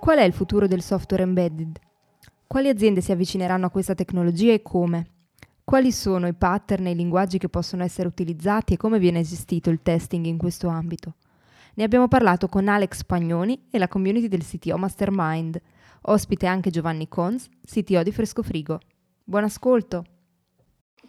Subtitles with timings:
[0.00, 1.78] Qual è il futuro del software embedded?
[2.48, 5.06] Quali aziende si avvicineranno a questa tecnologia e come?
[5.62, 9.70] Quali sono i pattern e i linguaggi che possono essere utilizzati e come viene gestito
[9.70, 11.14] il testing in questo ambito?
[11.74, 15.60] Ne abbiamo parlato con Alex Pagnoni e la community del CTO Mastermind.
[16.08, 18.80] Ospite anche Giovanni Cons, CTO di Fresco Frigo.
[19.22, 20.15] Buon ascolto!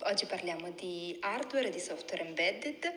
[0.01, 2.93] Oggi parliamo di hardware e di software embedded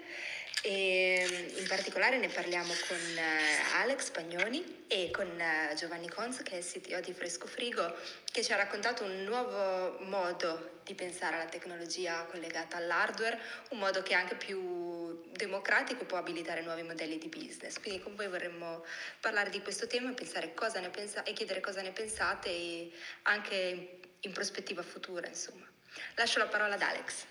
[0.62, 6.52] e in particolare ne parliamo con eh, Alex Pagnoni e con eh, Giovanni Cons che
[6.52, 7.94] è il CTO di Fresco Frigo
[8.30, 14.02] che ci ha raccontato un nuovo modo di pensare alla tecnologia collegata all'hardware, un modo
[14.02, 17.80] che è anche più democratico e può abilitare nuovi modelli di business.
[17.80, 18.84] Quindi con voi vorremmo
[19.20, 25.26] parlare di questo tema pensa- e chiedere cosa ne pensate e anche in prospettiva futura,
[25.26, 25.69] insomma.
[26.16, 27.26] Lascio la parola ad Alex.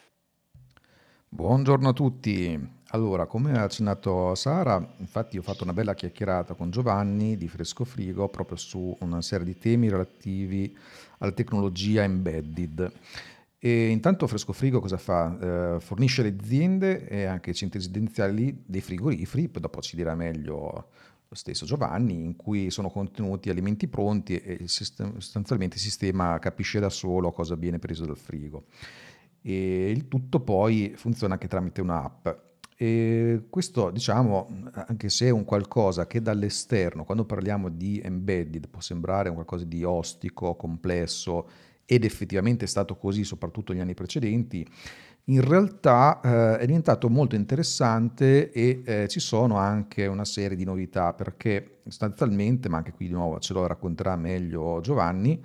[1.28, 2.78] Buongiorno a tutti.
[2.92, 7.86] Allora, come ha accennato Sara, infatti ho fatto una bella chiacchierata con Giovanni di Fresco
[7.86, 10.76] Frigo proprio su una serie di temi relativi
[11.20, 12.92] alla tecnologia embedded.
[13.60, 15.76] E intanto Fresco Frigo cosa fa?
[15.76, 20.16] Eh, fornisce le aziende e anche i centri residenziali dei frigoriferi, poi dopo ci dirà
[20.16, 20.88] meglio
[21.30, 26.90] lo stesso Giovanni, in cui sono contenuti alimenti pronti e sostanzialmente il sistema capisce da
[26.90, 28.66] solo cosa viene preso dal frigo.
[29.42, 32.28] E il tutto poi funziona anche tramite un'app.
[32.76, 38.82] E questo, diciamo, anche se è un qualcosa che dall'esterno, quando parliamo di embedded, può
[38.82, 41.48] sembrare un qualcosa di ostico, complesso,
[41.86, 44.68] ed effettivamente è stato così soprattutto negli anni precedenti,
[45.26, 50.64] in realtà eh, è diventato molto interessante e eh, ci sono anche una serie di
[50.64, 55.44] novità perché sostanzialmente, ma anche qui di nuovo ce lo racconterà meglio Giovanni,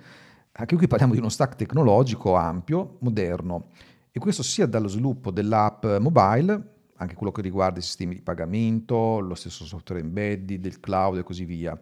[0.53, 3.67] anche qui parliamo di uno stack tecnologico ampio, moderno.
[4.11, 9.19] E questo sia dallo sviluppo dell'app mobile, anche quello che riguarda i sistemi di pagamento,
[9.19, 11.77] lo stesso software embedded, del cloud e così via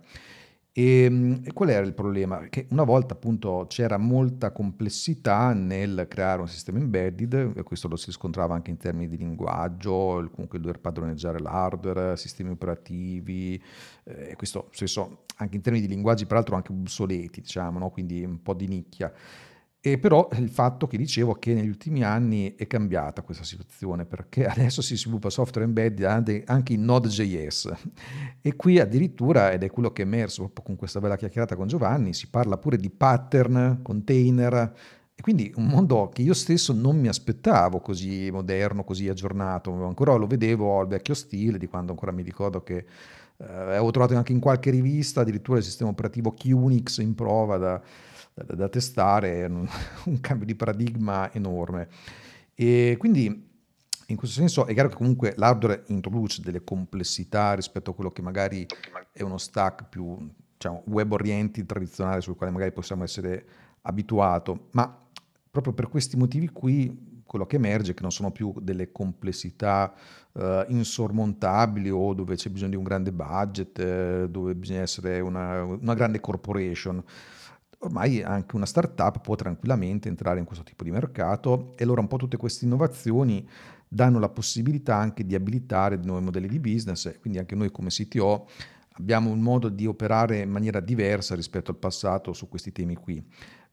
[0.75, 2.47] e, ehm, e, qual era il problema?
[2.49, 7.95] Che una volta appunto c'era molta complessità nel creare un sistema embedded, e questo lo
[7.95, 13.61] si riscontrava anche in termini di linguaggio, comunque il dover padroneggiare l'hardware, sistemi operativi,
[14.05, 17.89] eh, questo stesso anche in termini di linguaggi peraltro anche obsoleti, diciamo, no?
[17.91, 19.13] quindi un po' di nicchia.
[19.85, 24.45] E però il fatto che dicevo che negli ultimi anni è cambiata questa situazione perché
[24.47, 27.73] adesso si sviluppa software embedded anche in Node.js
[28.41, 31.67] e qui addirittura, ed è quello che è emerso proprio con questa bella chiacchierata con
[31.67, 34.73] Giovanni, si parla pure di pattern, container
[35.13, 40.13] e quindi un mondo che io stesso non mi aspettavo così moderno, così aggiornato, ancora
[40.13, 42.85] lo vedevo al vecchio stile di quando ancora mi ricordo che
[43.35, 47.81] eh, avevo trovato anche in qualche rivista addirittura il sistema operativo QNX in prova da
[48.33, 49.67] da, da testare, un,
[50.05, 51.87] un cambio di paradigma enorme.
[52.55, 53.51] E quindi
[54.07, 58.21] in questo senso è chiaro che comunque l'hardware introduce delle complessità rispetto a quello che
[58.21, 58.65] magari
[59.11, 60.17] è uno stack più
[60.53, 63.45] diciamo, web orienti tradizionale sul quale magari possiamo essere
[63.81, 65.01] abituato, ma
[65.49, 69.91] proprio per questi motivi qui quello che emerge è che non sono più delle complessità
[70.33, 75.63] uh, insormontabili o dove c'è bisogno di un grande budget, eh, dove bisogna essere una,
[75.63, 77.03] una grande corporation
[77.83, 82.07] ormai anche una startup può tranquillamente entrare in questo tipo di mercato e allora un
[82.07, 83.47] po' tutte queste innovazioni
[83.87, 88.47] danno la possibilità anche di abilitare nuovi modelli di business, quindi anche noi come CTO
[88.93, 93.23] abbiamo un modo di operare in maniera diversa rispetto al passato su questi temi qui.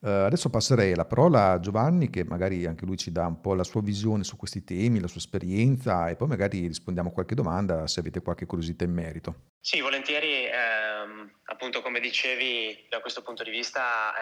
[0.00, 3.52] Uh, adesso passerei la parola a Giovanni che magari anche lui ci dà un po'
[3.52, 7.34] la sua visione su questi temi, la sua esperienza e poi magari rispondiamo a qualche
[7.34, 9.34] domanda se avete qualche curiosità in merito.
[9.60, 14.14] Sì, volentieri, ehm, appunto come dicevi da questo punto di vista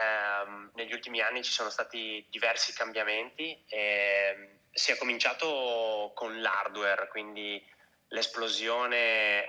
[0.44, 7.08] ehm, negli ultimi anni ci sono stati diversi cambiamenti, e si è cominciato con l'hardware,
[7.08, 7.62] quindi
[8.08, 9.46] l'esplosione eh,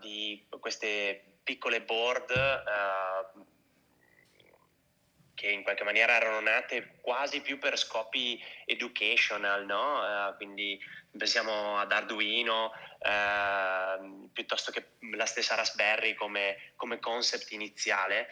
[0.00, 3.54] di queste piccole board eh,
[5.46, 10.00] che in qualche maniera erano nate quasi più per scopi educational, no?
[10.00, 10.78] Uh, quindi
[11.16, 18.28] pensiamo ad Arduino uh, piuttosto che la stessa Raspberry come, come concept iniziale.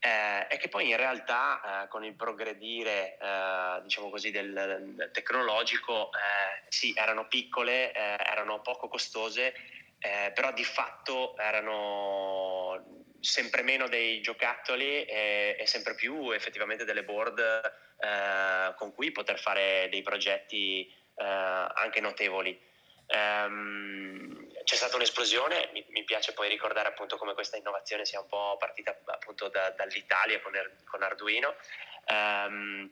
[0.00, 5.10] eh, è che poi in realtà eh, con il progredire eh, diciamo così, del, del
[5.12, 9.54] tecnologico eh, sì, erano piccole, eh, erano poco costose,
[10.34, 17.84] però di fatto erano sempre meno dei giocattoli e, e sempre più effettivamente delle board
[18.76, 22.66] con cui poter fare dei progetti anche notevoli.
[23.08, 28.26] Um, c'è stata un'esplosione, mi, mi, piace poi ricordare appunto come questa innovazione sia un
[28.26, 30.52] po' partita appunto da, dall'Italia con,
[30.84, 31.54] con Arduino
[32.08, 32.90] um,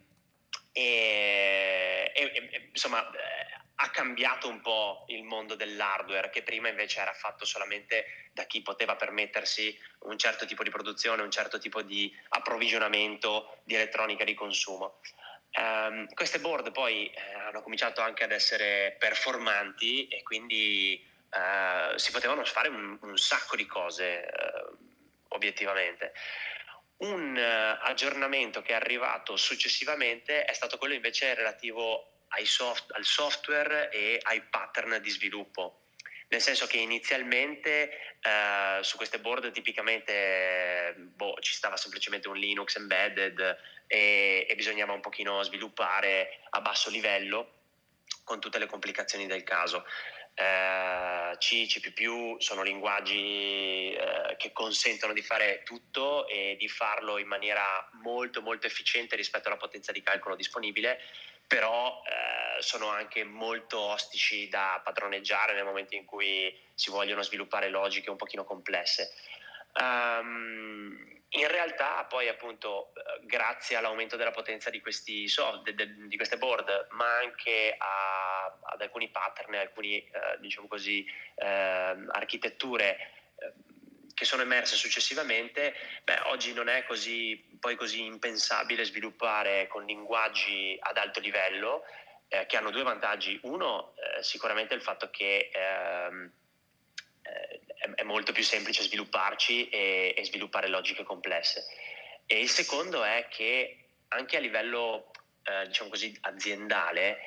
[0.71, 7.01] e, e, e, insomma eh, ha cambiato un po' il mondo dell'hardware che prima invece
[7.01, 11.83] era fatto solamente da chi poteva permettersi un certo tipo di produzione, un certo tipo
[11.83, 15.01] di approvvigionamento di elettronica di consumo.
[15.57, 21.01] Um, queste board poi eh, hanno cominciato anche ad essere performanti e quindi
[21.31, 24.65] eh, si potevano fare un, un sacco di cose eh,
[25.29, 26.13] obiettivamente.
[26.97, 33.91] Un uh, aggiornamento che è arrivato successivamente è stato quello invece relativo soft, al software
[33.91, 35.79] e ai pattern di sviluppo
[36.35, 37.91] nel senso che inizialmente
[38.21, 44.93] eh, su queste board tipicamente boh, ci stava semplicemente un Linux embedded e, e, bisognava
[44.93, 47.53] un pochino sviluppare a basso livello
[48.25, 49.85] con tutte le complicazioni del caso.
[50.35, 51.93] Eh, C, C++
[52.39, 58.67] sono linguaggi eh, che consentono di fare tutto e di farlo in maniera molto molto
[58.67, 61.01] efficiente rispetto alla potenza di calcolo disponibile
[61.47, 67.69] però eh, sono anche molto ostici da padroneggiare nel momento in cui si vogliono sviluppare
[67.69, 69.13] logiche un pochino complesse.
[69.75, 72.93] Um, in realtà poi appunto
[73.23, 78.57] grazie all'aumento della potenza di, questi soft, de, de, di queste board ma anche a,
[78.63, 81.47] ad alcuni pattern, alcune eh, diciamo eh,
[82.13, 83.23] architetture eh,
[84.25, 90.77] che sono emerse successivamente, beh, oggi non è così, poi così impensabile sviluppare con linguaggi
[90.81, 91.85] ad alto livello
[92.29, 93.39] eh, che hanno due vantaggi.
[93.43, 96.33] Uno, eh, sicuramente il fatto che ehm,
[97.23, 97.61] eh,
[97.95, 101.67] è molto più semplice svilupparci e, e, sviluppare logiche complesse.
[102.25, 105.11] E il secondo è che anche a livello,
[105.43, 107.19] eh, diciamo così, aziendale,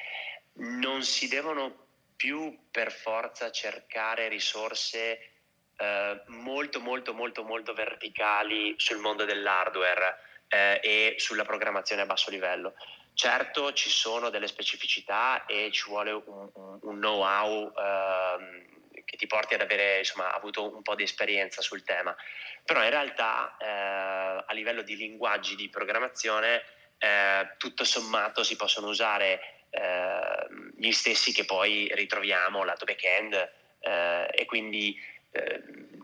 [0.53, 1.85] non si devono
[2.15, 5.36] più per forza cercare risorse
[5.77, 12.29] eh, molto molto molto molto verticali sul mondo dell'hardware eh, e sulla programmazione a basso
[12.29, 12.73] livello.
[13.13, 18.65] Certo ci sono delle specificità e ci vuole un, un, know-how ehm,
[19.05, 22.15] che ti porti ad avere insomma, avuto un po' di esperienza sul tema,
[22.63, 26.63] però in realtà eh, a livello di linguaggi di programmazione
[26.97, 30.47] eh, tutto sommato si possono usare eh,
[30.77, 33.33] gli stessi che poi ritroviamo lato back-end
[33.79, 34.99] eh, e quindi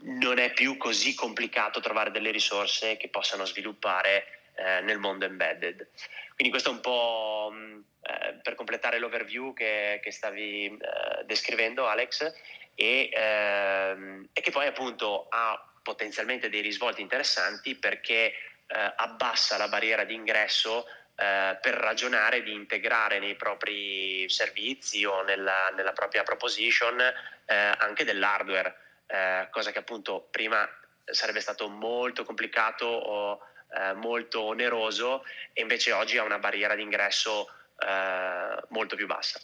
[0.04, 4.26] non è più così complicato trovare delle risorse che possano sviluppare
[4.56, 5.90] eh, nel mondo embedded.
[6.36, 11.24] Quindi questo è un po' mh, mm, eh, per completare l'overview che, che stavi eh,
[11.26, 12.32] descrivendo Alex
[12.76, 18.34] e, ehm, e, che poi appunto ha potenzialmente dei risvolti interessanti perché
[18.68, 20.86] eh, abbassa la barriera d'ingresso
[21.16, 28.04] eh, per ragionare di integrare nei propri servizi o nella, nella propria proposition eh, anche
[28.04, 30.68] dell'hardware eh, cosa che appunto prima
[31.06, 33.40] sarebbe stato molto complicato o
[33.76, 37.48] eh, molto oneroso e invece oggi ha una barriera d'ingresso
[37.80, 39.40] eh, molto più bassa.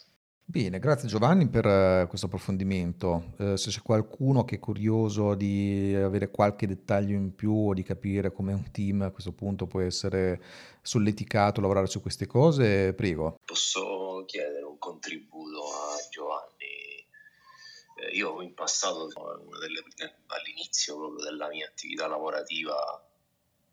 [0.50, 3.34] Bene, grazie Giovanni per uh, questo approfondimento.
[3.38, 7.84] Uh, se c'è qualcuno che è curioso di avere qualche dettaglio in più o di
[7.84, 10.42] capire come un team a questo punto può essere
[10.82, 13.36] solleticato a lavorare su queste cose, prego.
[13.44, 15.96] Posso chiedere un contributo a?
[15.96, 15.99] Eh,
[18.12, 19.08] io in passato,
[19.58, 19.82] delle,
[20.26, 23.04] all'inizio proprio della mia attività lavorativa,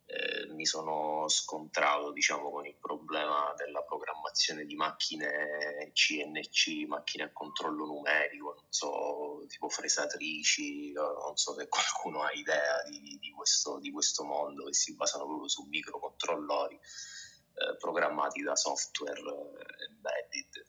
[0.09, 7.33] eh, mi sono scontrato diciamo, con il problema della programmazione di macchine CNC, macchine a
[7.33, 13.79] controllo numerico, non so, tipo fresatrici, non so se qualcuno ha idea di, di, questo,
[13.79, 20.65] di questo, mondo che si basano proprio su microcontrollori eh, programmati da software eh, embedded.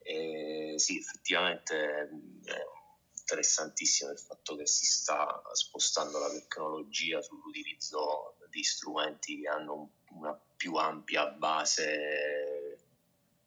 [0.00, 2.08] E sì, effettivamente
[2.44, 2.62] è
[3.28, 10.34] interessantissimo il fatto che si sta spostando la tecnologia sull'utilizzo di strumenti che hanno una
[10.56, 12.78] più ampia base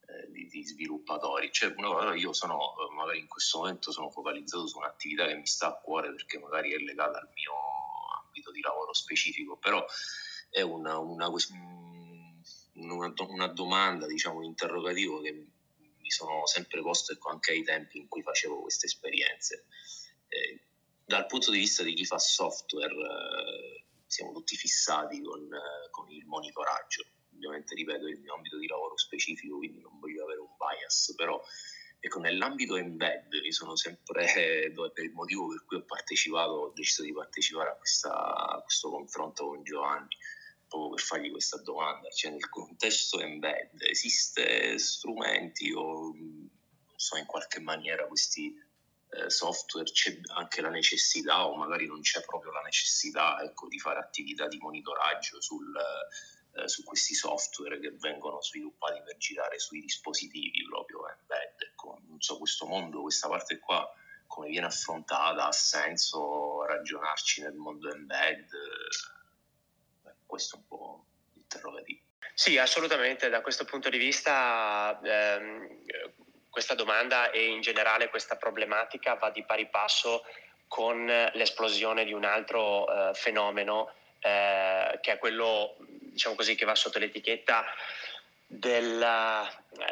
[0.06, 1.52] eh, di, di, sviluppatori.
[1.52, 1.74] Cioè,
[2.16, 6.12] io sono, magari in questo momento sono focalizzato su un'attività che mi sta a cuore
[6.12, 7.54] perché magari è legata al mio
[8.24, 9.84] ambito di lavoro specifico, però
[10.52, 11.28] è una, una,
[12.74, 15.48] una, una domanda, diciamo, un interrogativo che
[16.12, 19.65] sono sempre posto ecco, anche ai tempi in cui facevo queste esperienze.
[20.27, 20.62] Eh,
[21.06, 25.50] dal punto di vista di chi fa software, eh, siamo tutti fissati con,
[25.89, 27.06] con il monitoraggio.
[27.34, 31.41] Ovviamente, ripeto, il mio ambito di lavoro specifico, quindi non voglio avere un bias, però
[32.00, 37.03] ecco, nell'ambito embed mi sono sempre, per il motivo per cui ho partecipato, ho deciso
[37.03, 40.15] di partecipare a, questa, a questo confronto con Giovanni,
[40.72, 46.16] proprio per fargli questa domanda, cioè nel contesto embed esiste strumenti o
[46.96, 48.56] so in qualche maniera questi
[49.10, 53.80] eh, software c'è anche la necessità o magari non c'è proprio la necessità ecco, di
[53.80, 55.75] fare attività di monitoraggio sul,
[56.54, 61.62] eh, su questi software che vengono sviluppati per girare sui dispositivi proprio embed.
[61.70, 63.86] Ecco, non so, questo mondo, questa parte qua
[64.28, 68.48] come viene affrontata, ha senso ragionarci nel mondo embed?
[68.48, 69.21] Beh,
[70.32, 72.00] questo è un po' l'interrogativo.
[72.34, 75.84] Sì, assolutamente, da questo punto di vista ehm,
[76.50, 80.24] questa domanda e in generale questa problematica va di pari passo
[80.70, 86.76] con l'esplosione di un altro eh, fenomeno eh, che è quello diciamo così, che va
[86.76, 87.66] sotto l'etichetta
[88.48, 89.50] della,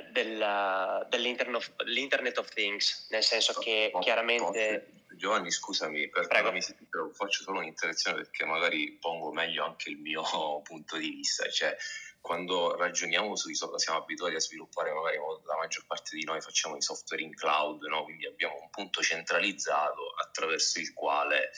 [0.10, 4.94] della, dell'internet, of, of Things, nel senso che chiaramente...
[5.20, 6.78] Giovanni, scusami, perdonami se
[7.12, 10.24] faccio solo un'interruzione perché magari pongo meglio anche il mio
[10.64, 11.50] punto di vista.
[11.50, 11.76] Cioè,
[12.22, 16.78] quando ragioniamo sui software, siamo abituati a sviluppare, magari la maggior parte di noi facciamo
[16.78, 18.06] i software in cloud, no?
[18.06, 21.52] quindi abbiamo un punto centralizzato attraverso il quale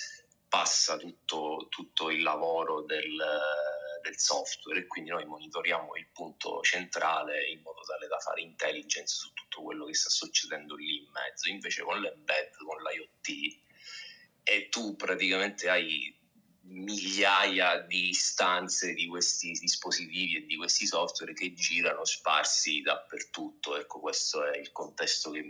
[0.49, 3.15] passa tutto, tutto il lavoro del,
[4.01, 9.15] del, software e quindi noi monitoriamo il punto centrale in modo tale da fare intelligence
[9.15, 11.49] su tutto quello che sta succedendo lì in mezzo.
[11.49, 13.59] Invece con l'embed, con l'IoT,
[14.43, 16.17] e tu praticamente hai
[16.63, 23.77] migliaia di istanze di questi dispositivi e di questi software che girano sparsi dappertutto.
[23.77, 25.43] Ecco, questo è il contesto che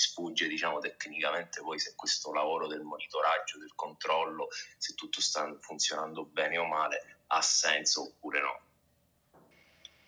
[0.00, 6.24] sfugge, diciamo, tecnicamente poi se questo lavoro del monitoraggio, del controllo, se tutto sta funzionando
[6.24, 8.60] bene o male, ha senso oppure no.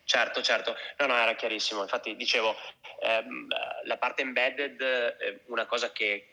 [0.05, 1.83] Certo, certo, no, no, era chiarissimo.
[1.83, 2.55] Infatti dicevo,
[3.01, 3.47] ehm,
[3.85, 6.29] la parte embedded, è una cosa che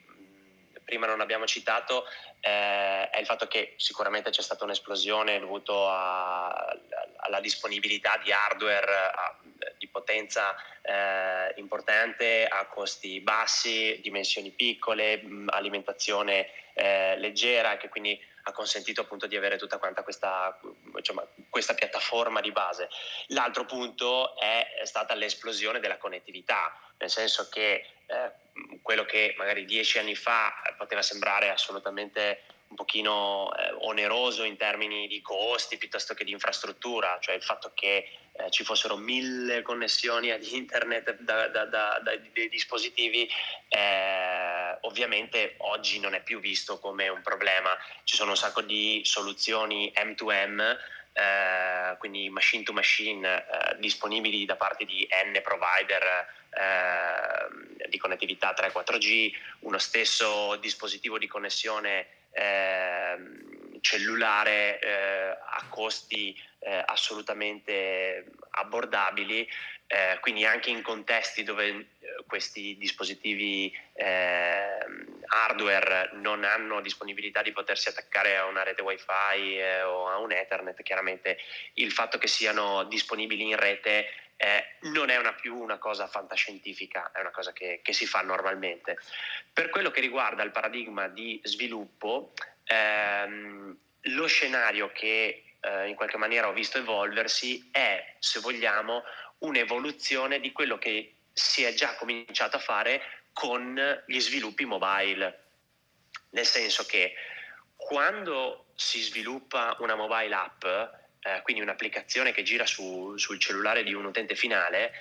[0.84, 2.06] prima non abbiamo citato
[2.42, 6.75] eh, è il fatto che sicuramente c'è stata un'esplosione dovuta
[7.18, 9.38] alla disponibilità di hardware a,
[9.78, 18.51] di potenza eh, importante a costi bassi, dimensioni piccole, alimentazione eh, leggera che quindi ha
[18.51, 20.60] consentito appunto di avere tutta quanta questa,
[20.96, 22.89] insomma, questa piattaforma di base.
[23.28, 28.32] L'altro punto è stata l'esplosione della connettività, nel senso che eh,
[28.82, 35.08] quello che magari dieci anni fa poteva sembrare assolutamente un pochino eh, oneroso in termini
[35.08, 40.31] di costi piuttosto che di infrastruttura, cioè il fatto che eh, ci fossero mille connessioni
[40.31, 43.29] ad internet da, da, da, dai dispositivi,
[43.67, 47.77] eh, ovviamente oggi non è più visto come un problema.
[48.03, 50.77] Ci sono un sacco di soluzioni M2M
[51.13, 58.53] eh, quindi machine to machine eh, disponibili da parte di N provider eh, di connettività
[58.58, 59.31] 3-4G,
[59.62, 69.48] uno stesso dispositivo di connessione ehm, cellulare eh, a costi eh, assolutamente abbordabili,
[69.88, 71.86] eh, quindi anche in contesti dove eh,
[72.27, 74.77] questi dispositivi eh,
[75.25, 80.31] hardware non hanno disponibilità di potersi attaccare a una rete wifi eh, o a un
[80.31, 81.38] ethernet, chiaramente
[81.75, 84.07] il fatto che siano disponibili in rete
[84.41, 88.21] eh, non è una più una cosa fantascientifica, è una cosa che, che, si fa
[88.21, 88.98] normalmente.
[89.51, 92.31] Per quello che riguarda il paradigma di sviluppo,
[92.69, 99.03] ehm, lo scenario che eh, in qualche maniera ho visto evolversi è, se vogliamo,
[99.39, 103.01] un'evoluzione di quello che si è già cominciato a fare
[103.33, 105.43] con gli sviluppi mobile.
[106.31, 107.13] Nel senso che
[107.75, 113.93] quando si sviluppa una mobile app, eh, quindi un'applicazione che gira su, sul cellulare di
[113.93, 114.91] un utente finale,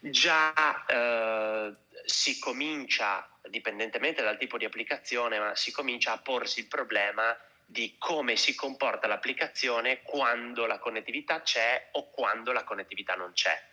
[0.00, 1.74] già eh,
[2.04, 7.96] si comincia, dipendentemente dal tipo di applicazione, ma si comincia a porsi il problema di
[7.98, 13.70] come si comporta l'applicazione quando la connettività c'è o quando la connettività non c'è.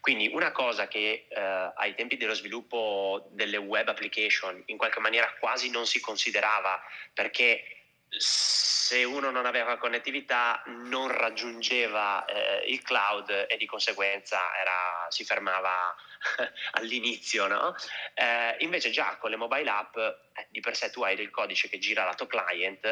[0.00, 5.32] Quindi una cosa che eh, ai tempi dello sviluppo delle web application in qualche maniera
[5.38, 7.81] quasi non si considerava perché
[8.18, 15.24] se uno non aveva connettività non raggiungeva eh, il cloud e di conseguenza era, si
[15.24, 15.94] fermava
[16.72, 17.46] all'inizio.
[17.46, 17.74] No?
[18.14, 21.68] Eh, invece già con le mobile app eh, di per sé tu hai del codice
[21.68, 22.84] che gira lato client,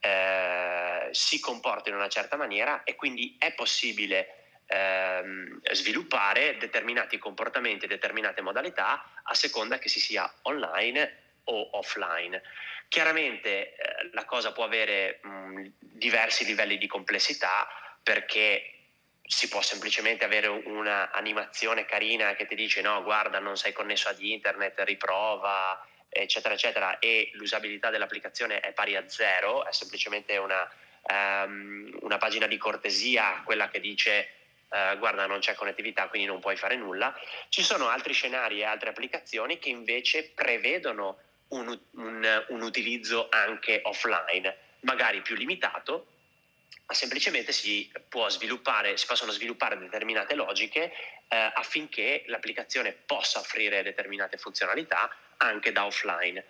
[0.00, 7.86] eh, si comporta in una certa maniera e quindi è possibile ehm, sviluppare determinati comportamenti,
[7.86, 12.40] determinate modalità a seconda che si sia online o offline.
[12.94, 17.66] Chiaramente eh, la cosa può avere mh, diversi livelli di complessità
[18.00, 18.70] perché
[19.20, 24.08] si può semplicemente avere una animazione carina che ti dice no guarda non sei connesso
[24.08, 30.70] ad internet, riprova eccetera eccetera e l'usabilità dell'applicazione è pari a zero, è semplicemente una,
[31.10, 34.28] um, una pagina di cortesia, quella che dice
[34.68, 37.12] uh, guarda non c'è connettività quindi non puoi fare nulla.
[37.48, 43.80] Ci sono altri scenari e altre applicazioni che invece prevedono un, un, un utilizzo anche
[43.84, 46.06] offline, magari più limitato,
[46.86, 50.92] ma semplicemente si, si possono sviluppare determinate logiche
[51.28, 56.44] eh, affinché l'applicazione possa offrire determinate funzionalità anche da offline.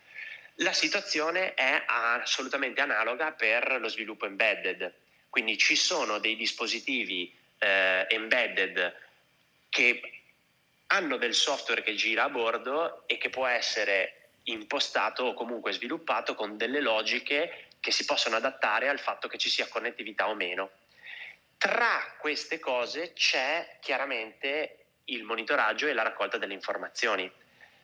[0.58, 4.92] La situazione è assolutamente analoga per lo sviluppo embedded,
[5.28, 8.94] quindi ci sono dei dispositivi eh, embedded
[9.68, 10.00] che
[10.88, 16.34] hanno del software che gira a bordo e che può essere impostato o comunque sviluppato
[16.34, 20.70] con delle logiche che si possono adattare al fatto che ci sia connettività o meno.
[21.58, 27.30] Tra queste cose c'è chiaramente il monitoraggio e la raccolta delle informazioni,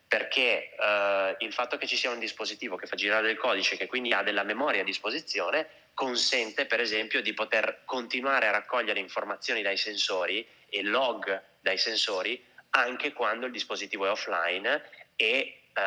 [0.07, 3.87] perché eh, il fatto che ci sia un dispositivo che fa girare il codice, che
[3.87, 9.62] quindi ha della memoria a disposizione, consente per esempio di poter continuare a raccogliere informazioni
[9.62, 14.83] dai sensori e log dai sensori anche quando il dispositivo è offline
[15.17, 15.81] e eh,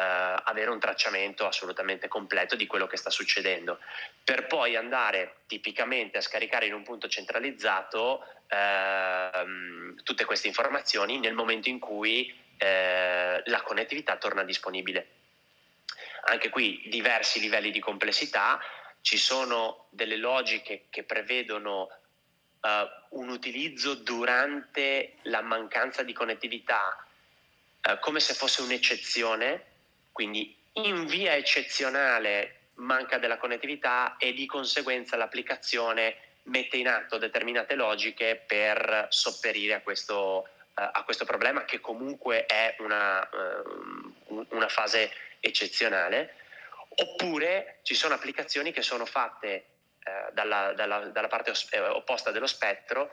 [0.44, 3.80] avere un tracciamento assolutamente completo di quello che sta succedendo,
[4.24, 11.34] per poi andare tipicamente a scaricare in un punto centralizzato ehm, tutte queste informazioni nel
[11.34, 15.08] momento in cui eh, la connettività torna disponibile.
[16.26, 18.60] Anche qui diversi livelli di complessità,
[19.02, 21.90] ci sono delle logiche che prevedono
[22.62, 27.06] uh, un utilizzo durante la mancanza di connettività
[27.86, 29.72] uh, come se fosse un'eccezione
[30.14, 37.76] quindi in via eccezionale manca della connettività e di conseguenza l'applicazione mette in atto determinate
[37.76, 44.68] logiche per sopperire a questo, uh, a questo problema che comunque è una, uh, una,
[44.68, 46.36] fase eccezionale.
[46.96, 49.66] Oppure ci sono applicazioni che sono fatte
[50.04, 53.12] uh, dalla, dalla, dalla, parte os- opposta dello spettro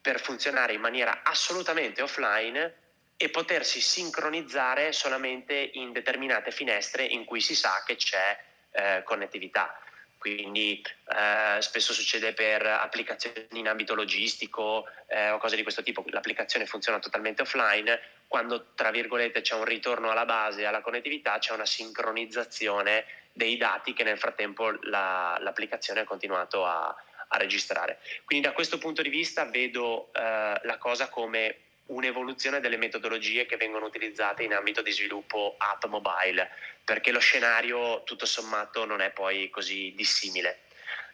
[0.00, 2.84] per funzionare in maniera assolutamente offline
[3.16, 8.38] e potersi sincronizzare solamente in determinate finestre in cui si sa che c'è
[8.72, 9.80] eh, connettività.
[10.18, 16.04] Quindi eh, spesso succede per applicazioni in ambito logistico eh, o cose di questo tipo,
[16.08, 21.52] l'applicazione funziona totalmente offline, quando tra virgolette c'è un ritorno alla base, alla connettività, c'è
[21.52, 26.86] una sincronizzazione dei dati che nel frattempo la, l'applicazione ha continuato a,
[27.28, 27.98] a, registrare.
[28.24, 33.56] Quindi da questo punto di vista vedo eh, la cosa come un'evoluzione delle metodologie che
[33.56, 36.50] vengono utilizzate in ambito di sviluppo app mobile,
[36.84, 40.60] perché lo scenario tutto sommato non è poi così dissimile.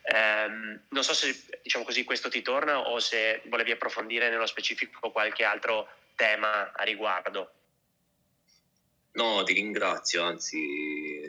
[0.04, 5.12] Um, non so se diciamo così, questo ti torna o se volevi approfondire nello specifico
[5.12, 7.52] qualche altro tema a riguardo.
[9.12, 11.21] No, ti ringrazio, anzi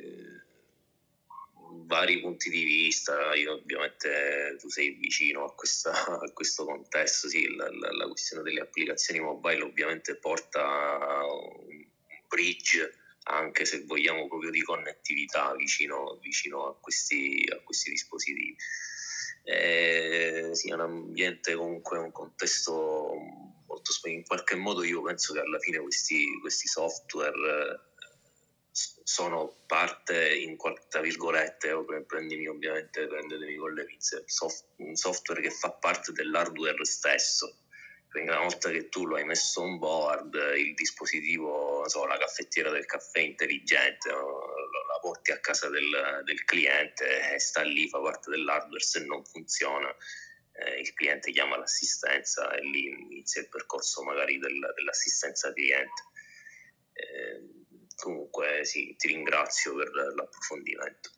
[1.93, 7.53] vari punti di vista, io ovviamente tu sei vicino a, questa, a questo contesto, sì,
[7.55, 11.85] la, la, la, questione delle applicazioni mobile ovviamente porta a un
[12.27, 18.55] bridge anche se vogliamo proprio di connettività vicino, vicino a, questi, a, questi, dispositivi.
[19.43, 23.13] Eh, sì, è un ambiente comunque, un contesto
[23.67, 27.92] molto in qualche modo io penso che alla fine questi, questi software
[28.73, 30.57] sono parte, in,
[30.89, 36.83] tra virgolette, prendimi ovviamente, prendetemi con le pinze, soft, un software che fa parte dell'hardware
[36.83, 37.59] stesso.
[38.09, 42.69] Quindi una volta che tu lo hai messo on board, il dispositivo, so, la caffettiera
[42.69, 48.29] del caffè intelligente, la porti a casa del, del, cliente e sta lì, fa parte
[48.29, 49.93] dell'hardware, se non funziona
[50.53, 56.03] eh, il cliente chiama l'assistenza e lì inizia il percorso magari del, dell'assistenza cliente.
[56.93, 57.52] Eh,
[57.95, 61.09] comunque sì, ti ringrazio per l'approfondimento.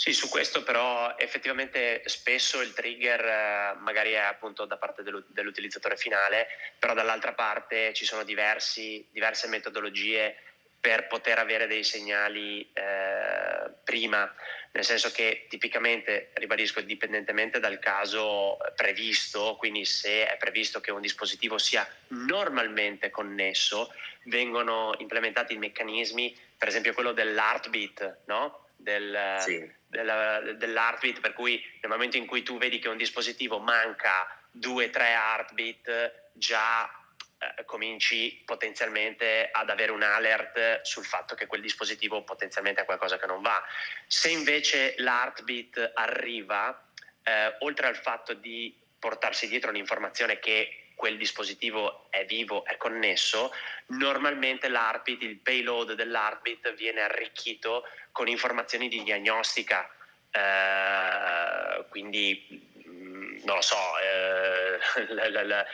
[0.00, 5.96] Sì, su questo però effettivamente spesso il trigger eh, magari è appunto da parte dell'utilizzatore
[5.96, 6.46] finale,
[6.78, 10.36] però dall'altra parte ci sono diversi, diverse metodologie
[10.80, 14.32] per poter avere dei segnali eh, prima,
[14.72, 21.02] nel senso che tipicamente, ribadisco, dipendentemente dal caso previsto, quindi se è previsto che un
[21.02, 23.92] dispositivo sia normalmente connesso,
[24.24, 28.68] vengono implementati meccanismi, per esempio quello dell'heartbeat, no?
[28.76, 29.70] Del, sì.
[29.86, 34.26] della, dell'heartbeat, per cui nel momento in cui tu vedi che un dispositivo manca
[34.58, 36.99] 2-3 heartbeat, già
[37.42, 43.18] eh, cominci potenzialmente ad avere un alert sul fatto che quel dispositivo potenzialmente ha qualcosa
[43.18, 43.64] che non va.
[44.06, 46.86] Se invece l'heartbeat arriva,
[47.22, 53.54] eh, oltre al fatto di portarsi dietro l'informazione che quel dispositivo è vivo, è connesso,
[53.86, 59.90] normalmente l'heartbeat, il payload dell'heartbeat viene arricchito con informazioni di diagnostica.
[60.30, 62.46] Eh, quindi
[62.86, 65.66] mm, non lo so, eh, la, la, la,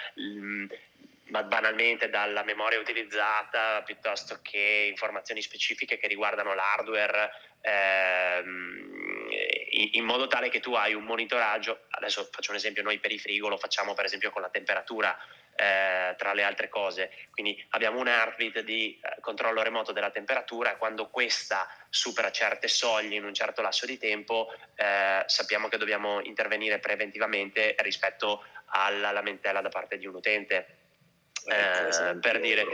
[1.28, 7.30] ma banalmente dalla memoria utilizzata piuttosto che informazioni specifiche che riguardano l'hardware
[7.62, 9.28] ehm,
[9.92, 11.86] in, modo tale che tu hai un monitoraggio.
[11.90, 15.16] Adesso faccio un esempio noi per i frigo lo facciamo per esempio con la temperatura
[15.56, 17.10] eh, tra le altre cose.
[17.30, 20.76] Quindi abbiamo un heartbeat di eh, controllo remoto della temperatura.
[20.76, 26.20] Quando questa supera certe soglie in un certo lasso di tempo eh, sappiamo che dobbiamo
[26.22, 30.85] intervenire preventivamente rispetto alla lamentela da parte di un utente
[31.46, 32.64] eh, per dire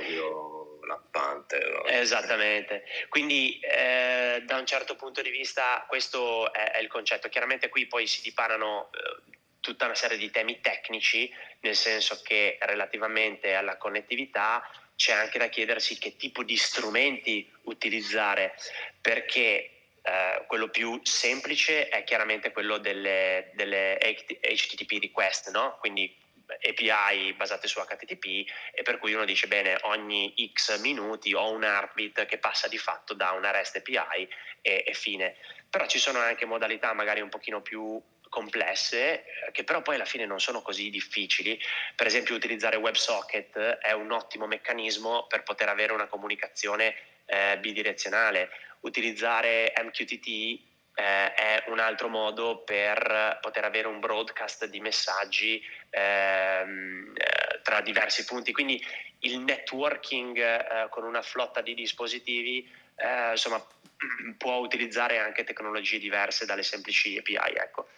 [0.86, 1.82] lampante.
[1.86, 7.28] Esattamente, quindi eh, da un certo punto di vista questo è, è, il concetto.
[7.28, 12.58] Chiaramente qui poi si dipanano eh, tutta una serie di temi tecnici, nel senso che
[12.60, 18.54] relativamente alla connettività c'è anche da chiedersi che tipo di strumenti utilizzare,
[19.00, 19.70] perché
[20.02, 25.76] eh, quello più semplice è chiaramente quello delle, delle HTTP request, no?
[25.80, 26.14] quindi
[26.60, 31.64] API basate su HTTP e per cui uno dice bene ogni x minuti ho un
[31.64, 34.28] heartbeat che passa di fatto da una REST API
[34.60, 35.36] e, e fine.
[35.70, 40.24] Però ci sono anche modalità magari un pochino più complesse che però poi alla fine
[40.24, 41.60] non sono così difficili.
[41.94, 46.94] Per esempio utilizzare WebSocket è un ottimo meccanismo per poter avere una comunicazione
[47.26, 48.48] eh, bidirezionale.
[48.80, 57.12] Utilizzare MQTT eh, è un altro modo per poter avere un broadcast di messaggi ehm,
[57.14, 58.52] eh, tra diversi punti.
[58.52, 58.84] Quindi
[59.20, 63.64] il networking eh, con una flotta di dispositivi eh, insomma,
[64.36, 67.56] può utilizzare anche tecnologie diverse dalle semplici API.
[67.56, 67.88] Ecco.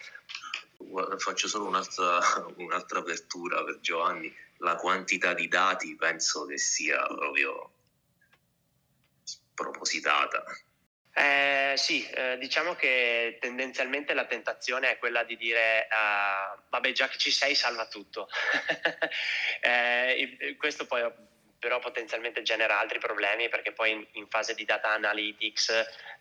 [1.19, 2.19] Faccio solo un'altra,
[2.57, 4.35] un'altra apertura per Giovanni.
[4.59, 7.71] La quantità di dati penso che sia proprio
[9.25, 10.45] spropositata.
[11.17, 17.09] Eh, sì, eh, diciamo che tendenzialmente la tentazione è quella di dire uh, vabbè già
[17.09, 18.29] che ci sei salva tutto.
[19.63, 21.09] eh, questo poi
[21.57, 25.71] però potenzialmente genera altri problemi perché poi in, in fase di data analytics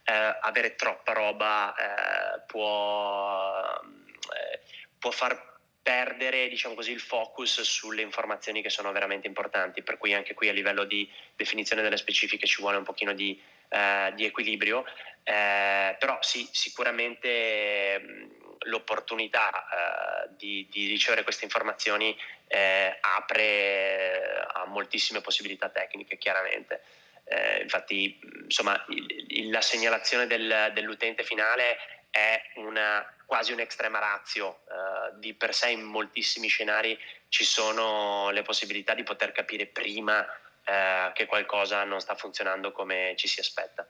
[0.03, 4.60] eh, avere troppa roba eh, può, eh,
[4.99, 5.51] può far
[5.82, 10.47] perdere diciamo così, il focus sulle informazioni che sono veramente importanti, per cui anche qui
[10.47, 13.38] a livello di definizione delle specifiche ci vuole un pochino di,
[13.74, 14.86] eh, di equilibrio,
[15.24, 22.16] eh, però sì, sicuramente mh, l'opportunità eh, di, di, ricevere queste informazioni
[22.48, 26.84] eh, apre a moltissime possibilità tecniche, chiaramente.
[27.26, 31.78] Eh, infatti, insomma, il, il, la segnalazione del, dell'utente finale
[32.12, 34.62] è una, quasi un'extrema razio.
[34.68, 36.96] Uh, di per sé in moltissimi scenari
[37.30, 40.24] ci sono le possibilità di poter capire prima
[40.65, 43.88] uh, che qualcosa non sta funzionando come ci si aspetta.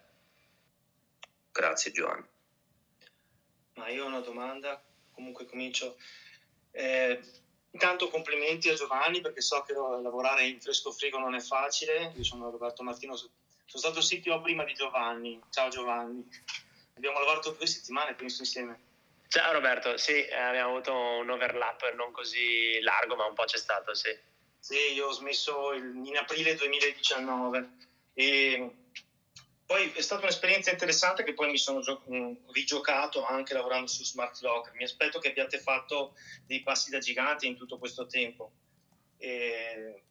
[1.52, 2.26] Grazie Giovanni.
[3.76, 4.82] Ma io ho una domanda,
[5.12, 5.98] comunque comincio.
[6.72, 7.20] Eh,
[7.72, 12.14] intanto complimenti a Giovanni perché so che lavorare in fresco frigo non è facile.
[12.16, 13.32] Io sono Roberto Martino, sono
[13.68, 15.42] stato CTO prima di Giovanni.
[15.50, 16.28] Ciao Giovanni.
[16.96, 18.92] Abbiamo lavorato due settimane, penso, insieme.
[19.28, 23.58] Ciao Roberto, sì, eh, abbiamo avuto un overlap non così largo, ma un po' c'è
[23.58, 24.16] stato, sì.
[24.64, 27.72] Sì, io ho smesso in aprile 2019
[28.14, 28.76] e
[29.66, 34.06] poi è stata un'esperienza interessante che poi mi sono gio- mm, rigiocato anche lavorando su
[34.06, 34.72] Smart Lock.
[34.76, 36.14] Mi aspetto che abbiate fatto
[36.46, 38.54] dei passi da gigante in tutto questo tempo.
[39.18, 40.02] E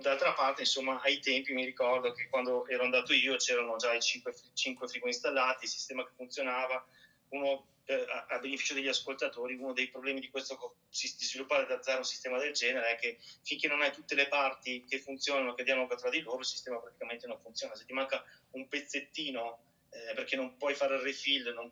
[0.00, 4.00] D'altra parte, insomma, ai tempi mi ricordo che quando ero andato io c'erano già i
[4.00, 6.82] 5, 5 frigo installati, il sistema che funzionava,
[7.30, 11.98] uno eh, a, beneficio degli ascoltatori, uno dei problemi di questo di sviluppare da zero
[11.98, 15.64] un sistema del genere è che finché non hai tutte le parti che funzionano, che
[15.64, 17.74] dialoga tra di loro, il sistema praticamente non funziona.
[17.74, 19.58] Se ti manca un pezzettino
[19.90, 21.70] eh, perché non puoi fare il refill, non,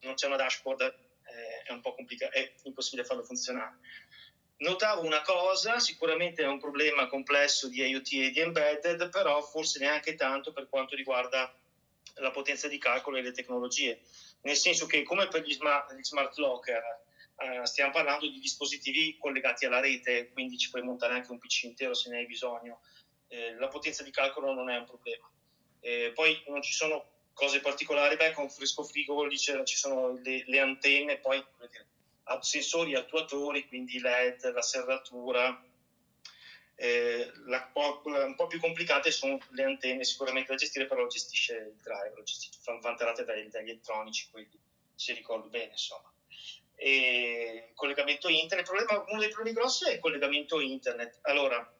[0.00, 3.78] non c'è una dashboard, eh, è un po' complicato, è impossibile farlo funzionare.
[4.58, 9.78] Notavo una cosa, sicuramente è un problema complesso di IoT e di embedded, però forse
[9.78, 11.54] neanche tanto per quanto riguarda
[12.16, 14.00] la potenza di calcolo e le tecnologie,
[14.42, 16.82] nel senso che come per gli smart, gli smart locker
[17.36, 21.64] eh, stiamo parlando di dispositivi collegati alla rete, quindi ci puoi montare anche un PC
[21.64, 22.80] intero se ne hai bisogno,
[23.28, 25.30] eh, la potenza di calcolo non è un problema.
[25.80, 30.58] Eh, poi non ci sono cose particolari, beh con Fresco Frigo ci sono le, le
[30.58, 31.42] antenne, poi
[32.40, 35.64] sensori attuatori, quindi LED, la serratura.
[36.82, 41.54] Eh, la, un po' più complicate sono le antenne sicuramente da gestire, però lo gestisce
[41.54, 44.58] il driver, lo gestisce, vanterate dagli, dagli elettronici, quindi
[44.94, 46.10] si ricorda bene insomma.
[46.74, 51.18] E collegamento internet, problema, uno dei problemi grossi è il collegamento internet.
[51.22, 51.70] Allora,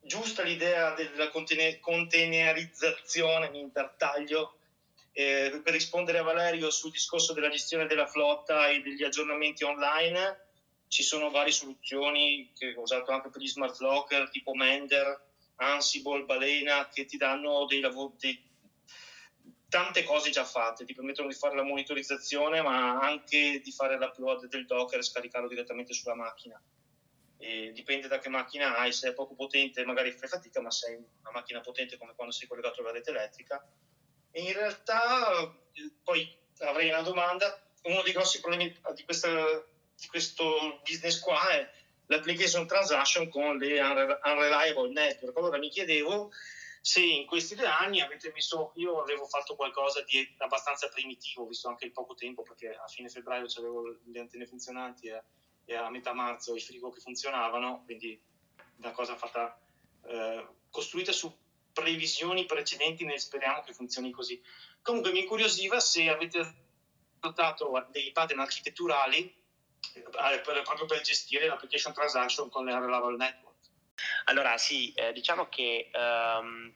[0.00, 4.56] giusta l'idea della containerizzazione, mi intertaglio,
[5.12, 10.40] eh, per rispondere a Valerio sul discorso della gestione della flotta e degli aggiornamenti online,
[10.92, 15.24] ci sono varie soluzioni che ho usato anche per gli smart locker, tipo Mender,
[15.54, 18.44] Ansible, Balena, che ti danno dei lavori, dei,
[19.70, 24.48] tante cose già fatte, ti permettono di fare la monitorizzazione, ma anche di fare l'upload
[24.48, 26.62] del Docker e scaricarlo direttamente sulla macchina.
[27.38, 30.90] E dipende da che macchina hai, se è poco potente magari fai fatica, ma se
[30.90, 33.66] hai una macchina potente come quando sei collegato alla rete elettrica.
[34.30, 35.58] E in realtà,
[36.04, 39.64] poi avrei una domanda, uno dei grossi problemi di, questa,
[40.08, 41.70] questo business qua è
[42.06, 45.36] l'application transaction con le unreliable network.
[45.36, 46.30] Allora mi chiedevo
[46.80, 51.68] se in questi due anni avete messo, io avevo fatto qualcosa di abbastanza primitivo, visto
[51.68, 55.22] anche il poco tempo, perché a fine febbraio avevo le antenne funzionanti e
[55.64, 58.20] e a metà marzo i frigo che funzionavano, quindi
[58.76, 59.58] una cosa fatta,
[60.06, 61.34] eh, costruita su
[61.72, 64.42] previsioni precedenti, ne speriamo che funzioni così.
[64.82, 66.54] Comunque mi incuriosiva se avete
[67.20, 69.32] adottato dei pattern architetturali
[70.42, 73.56] per, proprio per gestire l'application transaction con le Reliable Network.
[74.24, 76.72] Allora sì, eh, diciamo che um,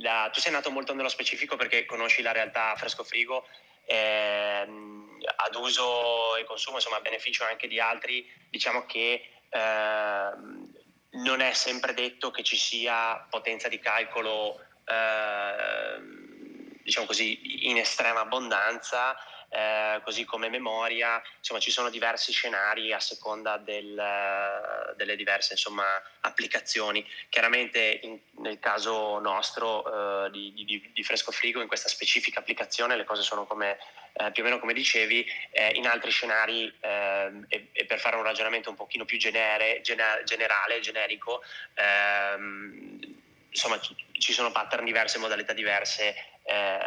[0.00, 3.46] la, tu sei andato molto nello specifico perché conosci la realtà fresco frigo
[3.86, 10.72] ehm, ad uso e consumo, insomma a beneficio anche di altri, diciamo che ehm,
[11.10, 16.34] non è sempre detto che ci sia potenza di calcolo ehm,
[16.82, 19.16] diciamo così in estrema abbondanza
[19.48, 25.84] eh, così come memoria, insomma ci sono diversi scenari a seconda del, delle diverse insomma,
[26.20, 27.06] applicazioni.
[27.28, 32.96] Chiaramente in, nel caso nostro eh, di, di, di, Fresco Frigo, in questa specifica applicazione
[32.96, 33.78] le cose sono come,
[34.14, 38.16] eh, più o meno come dicevi, eh, in altri scenari ehm, e, e, per fare
[38.16, 41.42] un ragionamento un pochino più genere, gener, generale, generico,
[41.74, 46.78] ehm, insomma ci sono pattern diverse, modalità diverse eh,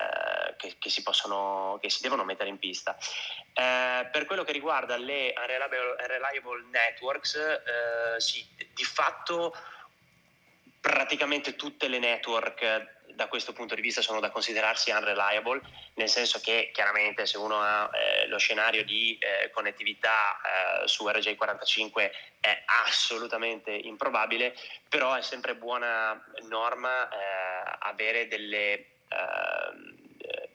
[0.60, 2.98] che, che, si possono, che si devono mettere in pista.
[3.54, 9.56] Eh, per quello che riguarda le unreliable, unreliable networks, eh, sì, di fatto
[10.82, 15.62] praticamente tutte le network da questo punto di vista sono da considerarsi unreliable,
[15.96, 20.40] nel senso che chiaramente se uno ha eh, lo scenario di eh, connettività
[20.84, 24.56] eh, su RJ45 è assolutamente improbabile,
[24.88, 29.98] però è sempre buona norma eh, avere delle Ehm,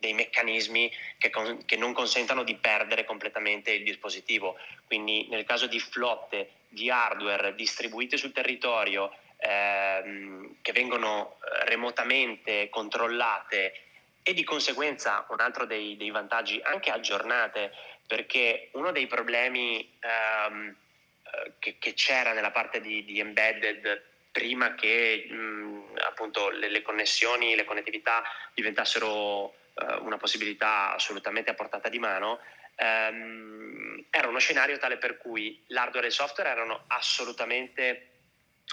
[0.05, 4.57] dei meccanismi che, con, che, non consentano di perdere completamente il dispositivo.
[4.87, 12.69] Quindi nel caso di flotte di hardware distribuite sul territorio ehm, che vengono eh, remotamente
[12.69, 13.81] controllate
[14.23, 17.73] e di conseguenza un altro dei, dei vantaggi anche aggiornate
[18.07, 20.77] perché uno dei problemi ehm,
[21.23, 26.83] eh, che, che, c'era nella parte di, di embedded prima che mh, appunto le, le,
[26.83, 29.55] connessioni, le connettività diventassero
[30.01, 32.39] una possibilità assolutamente a portata di mano,
[32.77, 38.11] ehm, era uno scenario tale per cui l'hardware e il software erano assolutamente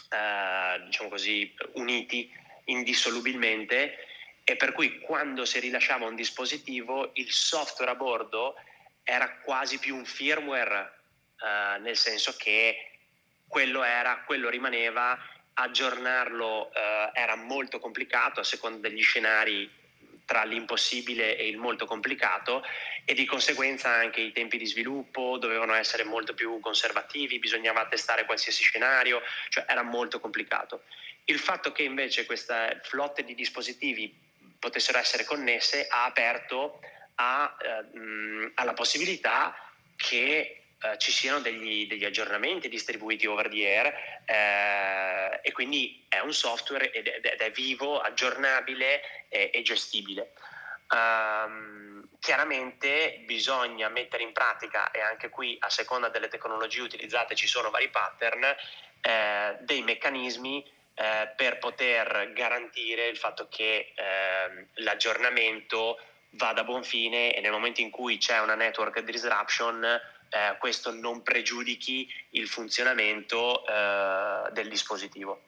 [0.09, 2.31] eh, diciamo così, uniti
[2.65, 4.05] indissolubilmente
[4.43, 8.55] e per cui quando si rilasciava un dispositivo il software a bordo
[9.03, 10.93] era quasi più un firmware
[11.41, 12.91] eh, nel senso che
[13.47, 15.17] quello era, quello rimaneva
[15.53, 19.69] aggiornarlo eh, era molto complicato a seconda degli scenari
[20.31, 22.63] tra l'impossibile e il molto complicato
[23.03, 28.23] e di conseguenza anche i tempi di sviluppo dovevano essere molto più conservativi, bisognava testare
[28.23, 30.83] qualsiasi scenario, cioè era molto complicato.
[31.25, 34.17] Il fatto che invece queste flotte di dispositivi
[34.57, 36.79] potessero essere connesse ha aperto
[37.15, 39.53] a, eh, alla possibilità
[39.97, 43.93] che eh, ci siano degli, degli, aggiornamenti distribuiti over the air
[44.25, 50.33] eh, e quindi è un software ed è, ed è vivo, aggiornabile e, e gestibile.
[50.89, 57.47] Um, chiaramente bisogna mettere in pratica, e anche qui a seconda delle tecnologie utilizzate ci
[57.47, 58.43] sono vari pattern,
[59.01, 60.63] eh, dei meccanismi
[60.93, 65.99] eh, per poter garantire il fatto che eh, l'aggiornamento
[66.31, 69.99] vada a buon fine e nel momento in cui c'è una network disruption
[70.31, 75.41] eh, questo non pregiudichi il funzionamento eh, del dispositivo.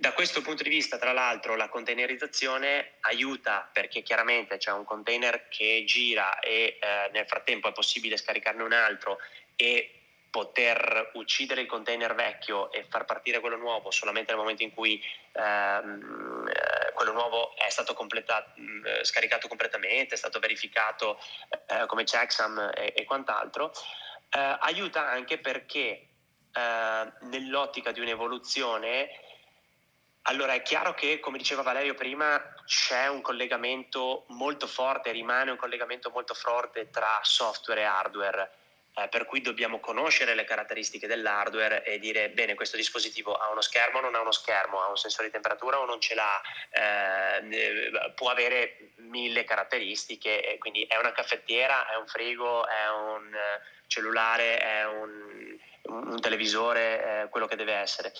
[0.00, 5.48] Da questo punto di vista, tra l'altro, la containerizzazione aiuta perché chiaramente c'è un container
[5.50, 9.18] che gira e eh, nel frattempo è possibile scaricarne un altro
[9.56, 14.72] e poter uccidere il container vecchio e far partire quello nuovo solamente nel momento in
[14.72, 21.18] cui ehm, eh, quello nuovo è stato completato, mm, eh, scaricato completamente, è stato verificato
[21.66, 23.72] eh, come checksum e, e quant'altro,
[24.28, 26.08] eh, aiuta anche perché
[26.52, 29.08] eh, nell'ottica di un'evoluzione
[30.24, 35.56] allora è chiaro che, come diceva Valerio prima, c'è un collegamento molto forte, rimane un
[35.56, 38.52] collegamento molto forte tra software e hardware
[38.94, 43.60] eh, per cui dobbiamo conoscere le caratteristiche dell'hardware e dire bene questo dispositivo ha uno
[43.60, 46.40] schermo o non ha uno schermo, ha un sensore di temperatura o non ce l'ha,
[46.70, 53.38] eh, può avere mille caratteristiche, quindi è una caffettiera, è un frigo, è un
[53.86, 58.12] cellulare, è un, un televisore, è quello che deve essere.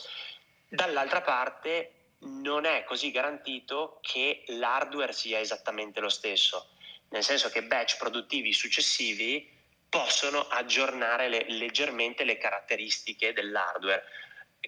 [0.69, 6.71] Dall'altra parte non è così garantito che l'hardware sia esattamente lo stesso,
[7.09, 9.59] nel senso che batch produttivi successivi
[9.91, 14.05] possono aggiornare le, leggermente le caratteristiche dell'hardware,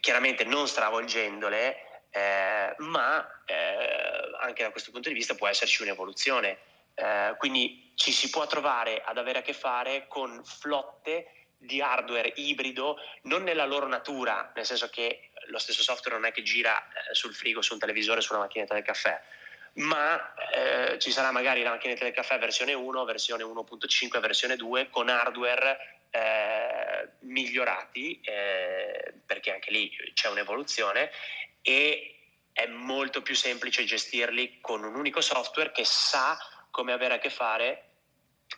[0.01, 6.59] chiaramente non stravolgendole, eh, ma eh, anche da questo punto di vista può esserci un'evoluzione.
[6.95, 12.33] Eh, quindi ci si può trovare ad avere a che fare con flotte di hardware
[12.37, 16.77] ibrido, non nella loro natura, nel senso che lo stesso software non è che gira
[16.89, 19.21] eh, sul frigo, su un televisore, su una macchinetta del caffè,
[19.75, 24.91] ma eh, ci sarà magari la macchinetta del caffè versione 1, versione 1.5, versione 2
[24.91, 31.11] con hardware eh, migliorati, eh, perché anche lì c'è un'evoluzione
[31.63, 32.17] e
[32.53, 36.37] è molto più semplice gestirli con un unico software che sa
[36.71, 37.85] come avere a che fare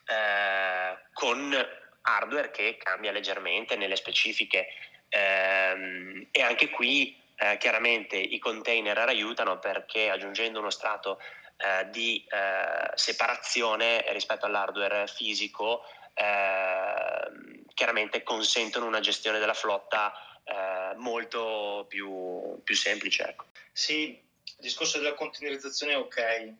[0.06, 1.56] eh, con
[2.02, 4.66] hardware che cambia leggermente nelle specifiche.
[5.08, 11.18] Ehm, e anche qui eh, chiaramente i container aiutano perché aggiungendo uno strato
[11.56, 20.12] eh, di eh, separazione rispetto all'hardware fisico ehm, chiaramente consentono una gestione della flotta
[20.44, 23.24] eh, molto più, più semplice.
[23.24, 23.46] Ecco.
[23.72, 26.54] Sì, il discorso della containerizzazione è ok,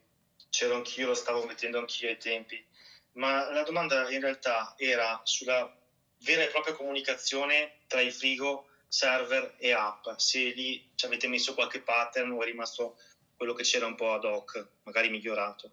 [0.50, 2.64] c'ero anch'io, lo stavo mettendo anch'io ai tempi,
[3.12, 5.72] ma la domanda in realtà era sulla
[6.18, 11.54] vera e propria comunicazione tra il frigo server e app, se lì ci avete messo
[11.54, 12.96] qualche pattern o è rimasto
[13.36, 15.72] quello che c'era un po' ad hoc, magari migliorato.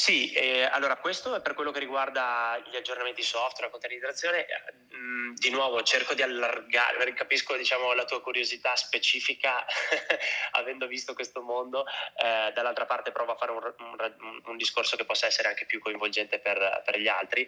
[0.00, 4.46] Sì, eh, allora questo è per quello che riguarda gli aggiornamenti software, la containerizzazione.
[4.94, 9.62] Mm, di nuovo cerco di allargare, capisco diciamo, la tua curiosità specifica
[10.52, 11.84] avendo visto questo mondo,
[12.16, 15.80] eh, dall'altra parte provo a fare un, un, un, discorso che possa essere anche più
[15.80, 17.46] coinvolgente per, per gli altri.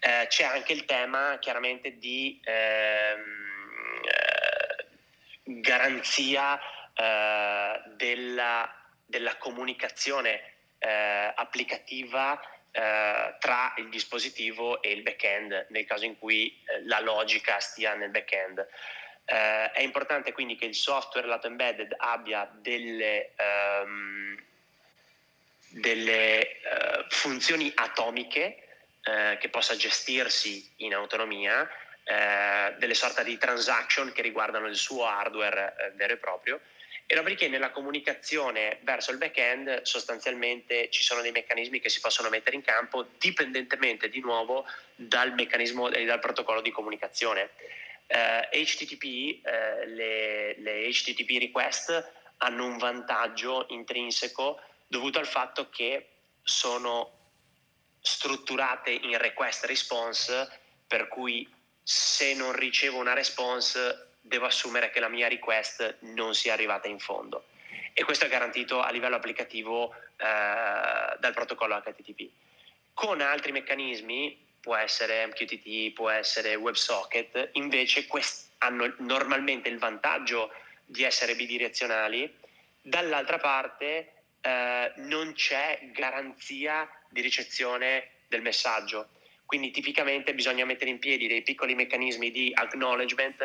[0.00, 4.86] Eh, c'è anche il tema chiaramente di ehm, eh,
[5.44, 6.60] garanzia
[6.92, 8.70] eh, della,
[9.06, 10.52] della comunicazione
[10.84, 12.38] eh, applicativa
[12.70, 17.94] eh, tra il dispositivo e il back-end, nel caso in cui eh, la logica stia
[17.94, 18.66] nel back-end.
[19.24, 24.36] Eh, è importante quindi che il software lato embedded abbia delle, um,
[25.70, 28.58] delle uh, funzioni atomiche
[29.04, 35.06] uh, che possa gestirsi in autonomia, uh, delle sorte di transaction che riguardano il suo
[35.06, 36.60] hardware vero e proprio
[37.06, 42.30] e dopodiché nella comunicazione verso il back-end sostanzialmente ci sono dei meccanismi che si possono
[42.30, 44.64] mettere in campo dipendentemente di nuovo
[44.94, 47.50] dal meccanismo e dal protocollo di comunicazione.
[48.06, 56.08] Eh, HTTP, eh, le, le HTTP request hanno un vantaggio intrinseco dovuto al fatto che
[56.42, 57.22] sono
[58.00, 61.48] strutturate in request response per cui
[61.82, 66.98] se non ricevo una response devo assumere che la mia request non sia arrivata in
[66.98, 67.44] fondo.
[67.92, 72.28] E questo è garantito a livello applicativo eh, dal protocollo HTTP.
[72.94, 80.50] Con altri meccanismi, può essere MQTT, può essere WebSocket, invece quest- hanno normalmente il vantaggio
[80.86, 82.34] di essere bidirezionali,
[82.80, 89.08] dall'altra parte eh, non c'è garanzia di ricezione del messaggio.
[89.44, 93.42] Quindi tipicamente bisogna mettere in piedi dei piccoli meccanismi di acknowledgement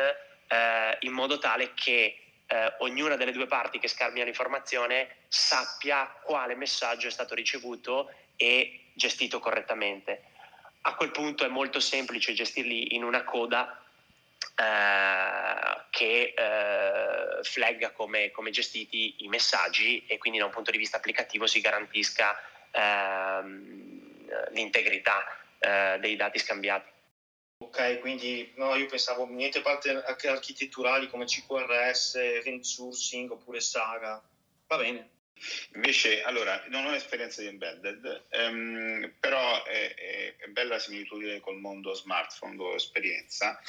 [0.50, 6.56] eh, in modo tale che eh, ognuna delle due parti che scambia l'informazione sappia quale
[6.56, 10.24] messaggio è stato ricevuto e gestito correttamente.
[10.82, 13.80] A quel punto è molto semplice gestirli in una coda
[14.56, 20.78] eh, che eh, flagga come, come, gestiti i messaggi e quindi da un punto di
[20.78, 22.36] vista applicativo si garantisca
[22.72, 25.24] ehm, l'integrità
[25.58, 26.89] eh, dei dati scambiati.
[27.62, 34.22] Ok, quindi no, io pensavo niente parte architetturali come CQRS, event sourcing oppure Saga.
[34.66, 35.10] Va bene.
[35.74, 41.58] Invece, allora, non ho esperienza di embedded, ehm, però è, è, bella la similitudine col
[41.58, 43.60] mondo smartphone, ho esperienza,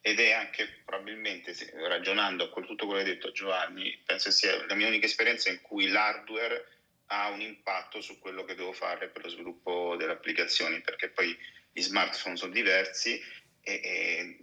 [0.00, 1.54] ed è anche probabilmente,
[1.86, 5.60] ragionando a tutto quello che hai detto Giovanni, penso sia la mia unica esperienza in
[5.60, 6.66] cui l'hardware
[7.06, 11.36] ha un impatto su quello che devo fare per lo sviluppo delle applicazioni, perché poi
[11.72, 13.20] gli smartphone sono diversi
[13.62, 14.36] e, e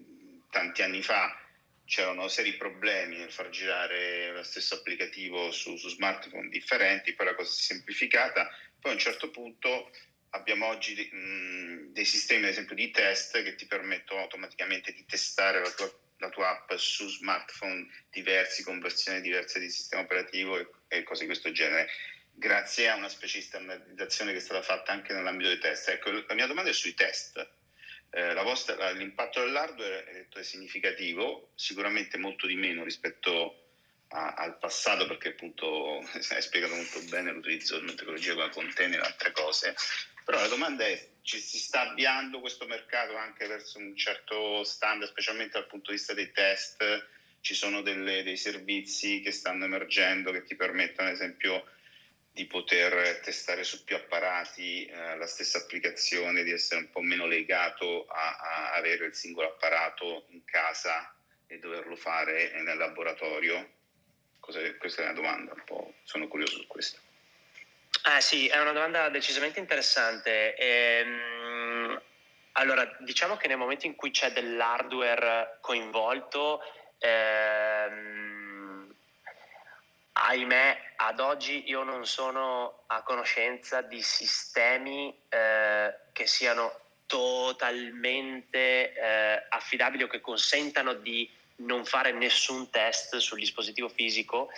[0.50, 1.36] tanti anni fa
[1.86, 7.36] c'erano seri problemi nel far girare lo stesso applicativo su, su, smartphone differenti, poi la
[7.36, 8.50] cosa si è semplificata,
[8.80, 9.90] poi a un certo punto
[10.32, 15.06] abbiamo oggi de, mh, dei sistemi ad esempio di test che ti permettono automaticamente di
[15.06, 20.58] testare la tua, la tua app su smartphone diversi con versioni diverse di sistema operativo
[20.58, 21.88] e, e cose di questo genere
[22.34, 25.88] grazie a una specie di standardizzazione che è stata fatta anche nell'ambito dei test.
[25.90, 27.50] Ecco, la mia domanda è sui test.
[28.18, 33.60] Eh, vostra, l'impatto dell'hardware è, detto, è, significativo, sicuramente molto di meno rispetto
[34.08, 36.00] a, al passato, perché appunto
[36.34, 39.76] hai spiegato molto bene l'utilizzo di una tecnologia come container e altre cose.
[40.26, 45.12] Però la domanda è: ci si sta avviando questo mercato anche verso un certo standard,
[45.12, 47.08] specialmente dal punto di vista dei test?
[47.40, 51.66] Ci sono delle, dei servizi che stanno emergendo che ti permettono, ad esempio,
[52.38, 57.26] di poter testare su più apparati eh, la stessa applicazione, di essere un po' meno
[57.26, 61.16] legato a, a, avere il singolo apparato in casa
[61.48, 63.72] e doverlo fare nel laboratorio?
[64.40, 67.00] Cosa, questa è una domanda, un po', sono curioso su questo.
[68.04, 70.56] Ah sì, è una domanda decisamente interessante.
[70.58, 72.00] Ehm,
[72.52, 76.62] allora, diciamo che nel momento in cui c'è dell'hardware coinvolto,
[77.00, 78.27] ehm,
[80.24, 89.46] ahimè, ad oggi io non sono a conoscenza di sistemi eh, che siano totalmente eh,
[89.50, 94.50] affidabili o che consentano di non fare nessun test sul dispositivo fisico.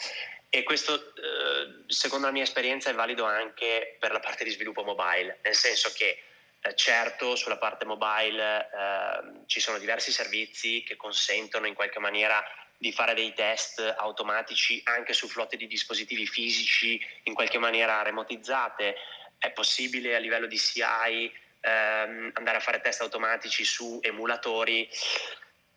[0.50, 4.84] E questo eh, secondo la mia esperienza è valido anche per la parte di sviluppo
[4.84, 6.24] mobile, nel senso che
[6.62, 12.44] eh, certo sulla parte mobile eh, ci sono diversi servizi che consentono in qualche maniera
[12.80, 18.96] di fare dei test automatici anche su flotte di dispositivi fisici in qualche maniera remotizzate.
[19.38, 24.90] È possibile a livello di CI ehm, andare a fare test automatici su emulatori.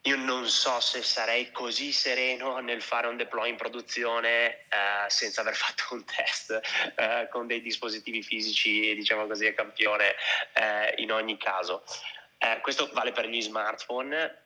[0.03, 5.41] Io non so se sarei così sereno nel fare un deploy in produzione eh, senza
[5.41, 6.61] aver fatto un test
[6.95, 10.15] eh, con dei dispositivi fisici, diciamo così, a campione
[10.55, 11.83] eh, in ogni caso.
[12.39, 14.41] Eh, questo vale per gli smartphone,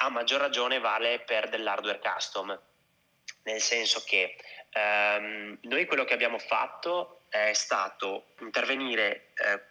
[0.00, 2.58] a maggior ragione vale per dell'hardware custom,
[3.42, 4.36] nel senso che
[4.70, 9.62] ehm, noi quello che abbiamo fatto è stato intervenire eh,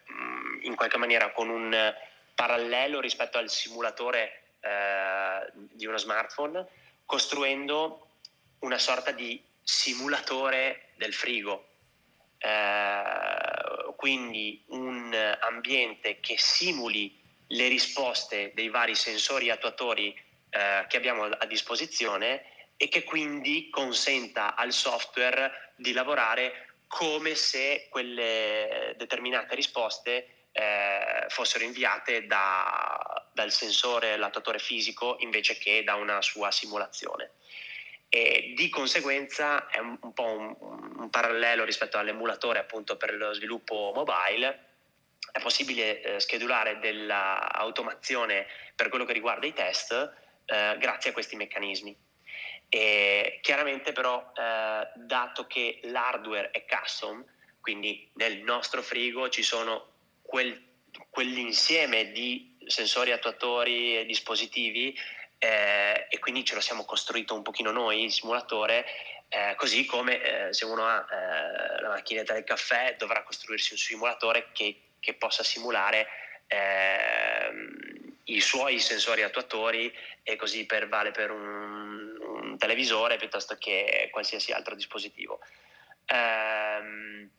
[0.61, 1.95] in qualche maniera con un
[2.35, 6.67] parallelo rispetto al simulatore eh, di uno smartphone,
[7.05, 8.09] costruendo
[8.59, 11.67] una sorta di simulatore del frigo.
[12.37, 20.13] Eh, quindi un ambiente che simuli le risposte dei vari sensori attuatori
[20.49, 22.43] eh, che abbiamo a disposizione
[22.77, 31.63] e che quindi consenta al software di lavorare come se quelle determinate risposte eh, fossero
[31.63, 37.31] inviate da, dal sensore, l'attuatore fisico, invece che da una sua simulazione.
[38.09, 40.55] E di conseguenza è un, un po' un,
[40.97, 44.65] un parallelo rispetto all'emulatore appunto per lo sviluppo mobile,
[45.37, 49.91] è possibile eh, schedulare dell'automazione per quello che riguarda i test
[50.45, 51.95] eh, grazie a questi meccanismi.
[52.69, 57.23] E chiaramente però, eh, dato che l'hardware è custom,
[57.61, 60.61] quindi nel nostro frigo ci sono quel,
[61.09, 64.97] quell'insieme di sensori attuatori e dispositivi
[65.37, 68.85] eh, e quindi ce lo siamo costruito un pochino noi il simulatore
[69.29, 73.77] eh, così come eh, se uno ha eh, la macchinetta del caffè dovrà costruirsi un
[73.77, 76.05] simulatore che che possa simulare
[76.47, 79.89] ehm, i suoi sensori attuatori
[80.21, 85.39] e così per, vale per un, un, televisore piuttosto che qualsiasi altro dispositivo.
[86.09, 87.29] Um,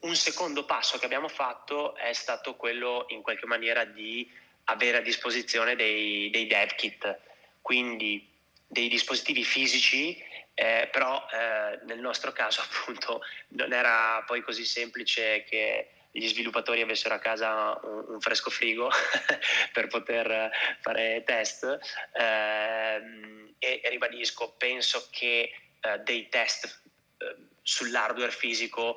[0.00, 4.30] un secondo passo che abbiamo fatto è stato quello in qualche maniera di
[4.64, 7.20] avere a disposizione dei, dei dev kit,
[7.62, 8.30] quindi
[8.66, 10.22] dei dispositivi fisici
[10.54, 16.80] eh, però eh, nel nostro caso appunto non era poi così semplice che gli sviluppatori
[16.80, 18.88] avessero a casa un, un fresco frigo
[19.72, 20.50] per poter
[20.80, 21.64] fare test.
[22.12, 25.50] Eh, e, e, ribadisco, penso che
[25.80, 26.82] eh, dei test
[27.18, 28.96] eh, sull'hardware fisico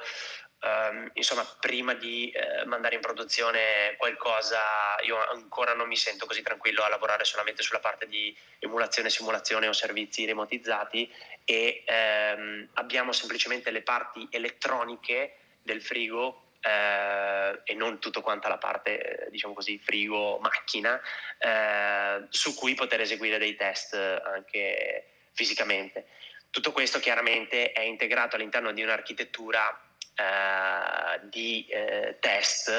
[0.59, 4.59] Um, insomma, prima di eh, mandare in produzione qualcosa,
[5.05, 9.67] io ancora non mi sento così tranquillo a lavorare solamente sulla parte di emulazione, simulazione
[9.67, 11.13] o servizi remotizzati
[11.45, 18.57] e ehm, abbiamo semplicemente le parti elettroniche del frigo eh, e non tutto quanto la
[18.57, 20.99] parte, eh, diciamo così, frigo, macchina,
[21.37, 26.07] eh, su cui poter eseguire dei test anche fisicamente.
[26.49, 29.86] Tutto questo chiaramente è integrato all'interno di un'architettura
[30.17, 32.69] eh, di eh, test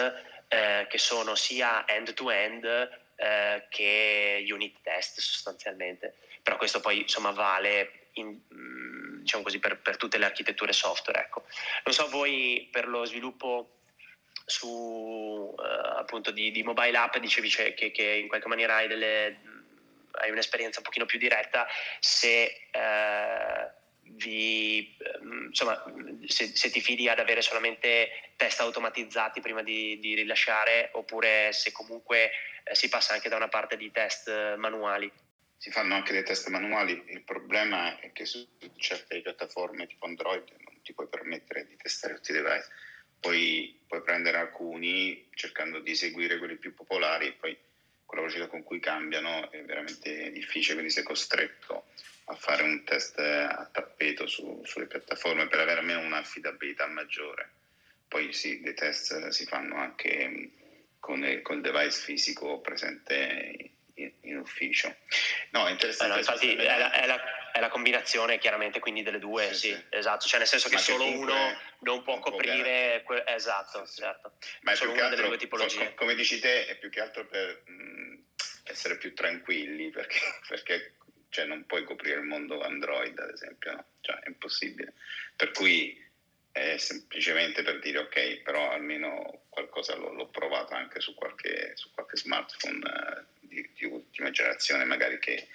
[0.49, 2.64] eh, che sono sia end-to-end
[3.14, 6.16] eh, che unit test sostanzialmente.
[6.43, 11.20] Però questo poi insomma vale in, mm, diciamo così, per, per, tutte le architetture software.
[11.20, 11.45] Ecco.
[11.84, 13.74] Non so voi per lo sviluppo
[14.45, 19.41] su appunto di, di, mobile app dicevi che, che, in qualche maniera hai, delle,
[20.12, 21.66] hai un'esperienza un pochino più diretta
[22.01, 23.78] se uh,
[24.11, 25.82] vi, ehm, insomma,
[26.26, 31.72] se, se, ti fidi ad avere solamente test automatizzati prima di, di rilasciare oppure se
[31.72, 32.30] comunque
[32.64, 35.11] eh, si passa anche da una parte di test manuali.
[35.56, 38.46] Si fanno anche dei test manuali, il problema è che su
[38.76, 42.68] certe piattaforme tipo Android non ti puoi permettere di testare tutti i device,
[43.18, 47.59] poi puoi prendere alcuni cercando di seguire quelli più popolari e poi
[48.04, 51.86] con la velocità con cui cambiano è veramente difficile, quindi sei costretto
[52.31, 57.51] a fare un test a tappeto su, sulle piattaforme per avere almeno un'affidabilità maggiore.
[58.07, 60.51] Poi sì, dei test si fanno anche
[60.99, 64.95] con il, con il device fisico presente in, in ufficio.
[65.51, 66.12] No, è interessante.
[66.12, 69.74] Allora, infatti è la, è, la, è la, combinazione chiaramente quindi delle due, sì, sì,
[69.74, 69.85] sì.
[69.91, 71.35] esatto, cioè nel senso che, che solo uno
[71.81, 74.35] non può coprire, que- esatto, sì, certo.
[74.62, 75.95] Ma è solo una delle due tipologie.
[75.95, 78.22] Come dici te, è più che altro per mh,
[78.64, 80.18] essere più tranquilli, perché,
[80.49, 80.95] perché
[81.31, 83.85] cioè non puoi coprire il mondo Android ad esempio, no?
[84.01, 84.95] cioè è impossibile.
[85.37, 86.07] Per cui
[86.53, 91.91] è semplicemente per dire ok, però almeno qualcosa l'ho, l'ho provato anche su qualche, su
[91.93, 95.49] qualche smartphone eh, di, di, ultima generazione, magari che,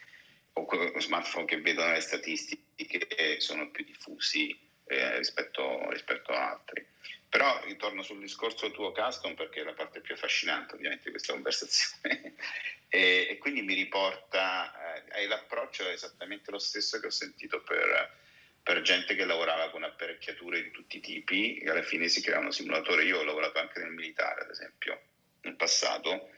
[0.53, 6.85] o smartphone che vedono le statistiche sono più diffusi eh, rispetto, rispetto a altri.
[7.33, 11.33] Però ritorno sul discorso tuo custom perché è la parte più affascinante ovviamente di questa
[11.33, 12.35] conversazione
[12.87, 18.19] e, e, quindi mi riporta, eh, l'approccio è esattamente lo stesso che ho sentito per,
[18.61, 22.51] per, gente che lavorava con apparecchiature di tutti i tipi e alla fine si creavano
[22.51, 23.07] simulatori.
[23.07, 25.01] Io ho lavorato anche nel militare ad esempio
[25.41, 26.29] nel passato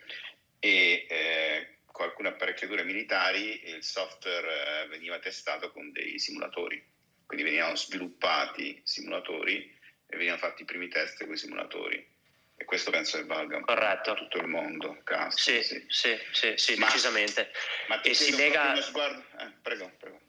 [0.59, 6.81] e eh, con alcune apparecchiature militari il software eh, veniva testato con dei simulatori,
[7.25, 9.74] quindi venivano sviluppati simulatori
[10.15, 12.13] e venivano fatti i primi test con i simulatori.
[12.57, 14.13] E questo penso che valga Corretto.
[14.13, 15.01] per tutto il mondo.
[15.03, 17.51] Cast, sì, sì, sì, sì, sì ma, decisamente.
[17.87, 18.81] Ma e si lega...
[18.81, 19.23] Sguardo...
[19.39, 20.19] Eh, prego, prego.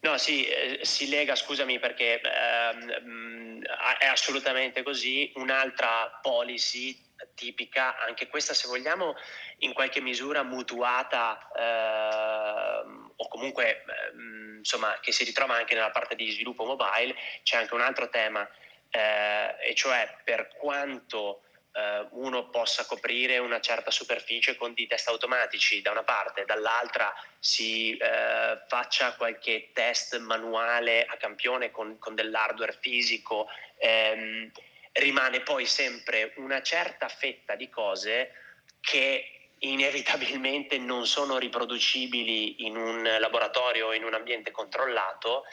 [0.00, 3.62] No, sì, eh, si lega, scusami, perché ehm,
[3.98, 5.30] è assolutamente così.
[5.36, 9.14] Un'altra policy tipica, anche questa se vogliamo
[9.58, 16.16] in qualche misura mutuata eh, o comunque eh, insomma che si ritrova anche nella parte
[16.16, 18.48] di sviluppo mobile, c'è anche un altro tema
[18.90, 25.08] eh, e cioè per quanto eh, uno possa coprire una certa superficie con dei test
[25.08, 32.14] automatici da una parte, dall'altra si eh, faccia qualche test manuale a campione con, con
[32.14, 34.50] dell'hardware fisico, ehm,
[34.92, 38.32] rimane poi sempre una certa fetta di cose
[38.80, 45.44] che inevitabilmente non sono riproducibili in un laboratorio o in un ambiente controllato,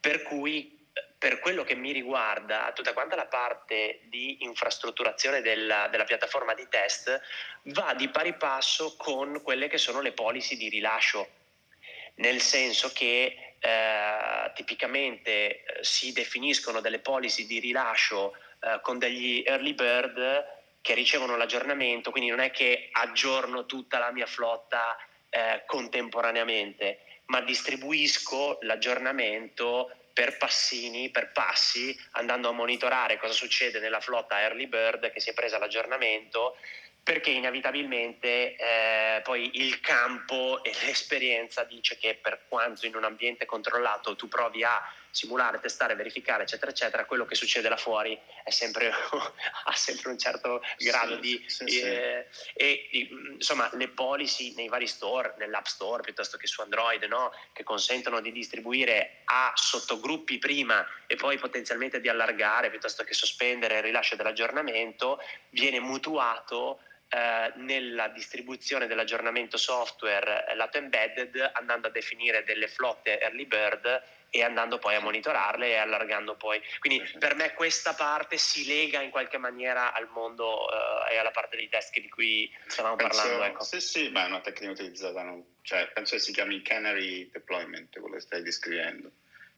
[0.00, 0.79] per cui
[1.20, 6.66] per quello che mi riguarda, tutta quanta la parte di infrastrutturazione della, della, piattaforma di
[6.70, 7.20] test
[7.64, 11.28] va di pari passo con quelle che sono le policy di rilascio,
[12.14, 19.42] nel senso che eh, tipicamente eh, si definiscono delle policy di rilascio eh, con degli
[19.44, 24.96] early bird che ricevono l'aggiornamento, quindi non è che aggiorno tutta la mia flotta
[25.28, 34.00] eh, contemporaneamente, ma distribuisco l'aggiornamento per passini, per passi, andando a monitorare cosa succede nella
[34.00, 36.56] flotta Early Bird che si è presa l'aggiornamento,
[37.02, 43.46] perché inevitabilmente eh, poi il campo e l'esperienza dice che per quanto in un ambiente
[43.46, 48.18] controllato tu provi a simulare, testare, verificare, eccetera, eccetera, quello che succede là fuori
[48.50, 48.90] sempre,
[49.64, 51.44] ha sempre un certo grado sì, di...
[51.46, 52.50] Sì, eh, sì.
[52.54, 57.32] E insomma le policy nei vari store, nell'app store piuttosto che su Android, no?
[57.52, 63.78] che consentono di distribuire a sottogruppi prima e poi potenzialmente di allargare piuttosto che sospendere
[63.78, 66.80] il rilascio dell'aggiornamento, viene mutuato
[67.12, 74.02] eh, nella distribuzione dell'aggiornamento software eh, lato embedded andando a definire delle flotte early bird
[74.30, 76.62] e andando poi a monitorarle e allargando poi.
[76.78, 81.32] Quindi per me questa parte si lega in qualche maniera al mondo uh, e alla
[81.32, 83.44] parte dei test di cui stavamo penso, parlando.
[83.44, 83.64] Ecco.
[83.64, 85.44] Sì, sì, ma è una tecnica utilizzata, no?
[85.62, 89.10] cioè, penso che si chiami canary deployment, quello che stai descrivendo.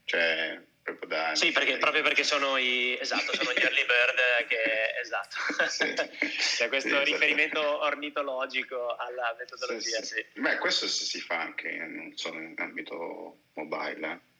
[0.05, 1.35] Cioè, proprio da...
[1.35, 5.37] Sì, perché, proprio perché sono i, esatto, sono gli early bird che, esatto,
[5.69, 5.95] sì.
[6.57, 7.83] c'è questo sì, riferimento esatto.
[7.83, 10.41] ornitologico alla metodologia, sì, sì.
[10.41, 14.31] Beh, questo si fa anche non solo in ambito mobile, eh?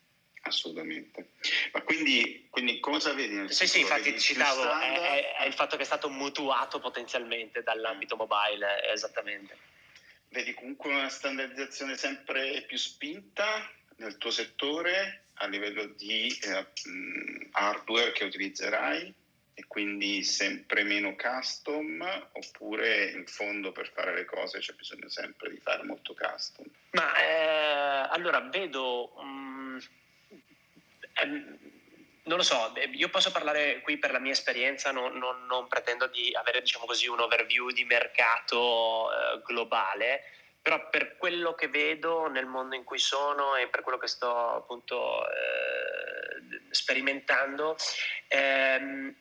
[0.43, 1.31] Assolutamente.
[1.71, 5.75] Ma quindi, quindi cosa vedi nel Sì, sì, infatti citavo, è, è, è, il fatto
[5.75, 9.57] che è stato mutuato potenzialmente dall'ambito mobile, esattamente.
[10.29, 16.67] Vedi comunque una standardizzazione sempre più spinta nel tuo settore a livello di eh,
[17.51, 19.13] hardware che utilizzerai
[19.55, 25.51] e quindi sempre meno custom oppure in fondo per fare le cose c'è bisogno sempre
[25.51, 26.65] di fare molto custom?
[26.91, 29.13] Ma eh, allora vedo...
[29.17, 29.52] Um,
[32.25, 36.07] non lo so, io posso parlare qui per la mia esperienza, non, non, non pretendo
[36.07, 40.23] di avere diciamo così, un overview di mercato eh, globale,
[40.61, 44.55] però per quello che vedo nel mondo in cui sono e per quello che sto
[44.55, 47.75] appunto eh, sperimentando,
[48.27, 49.13] ehm,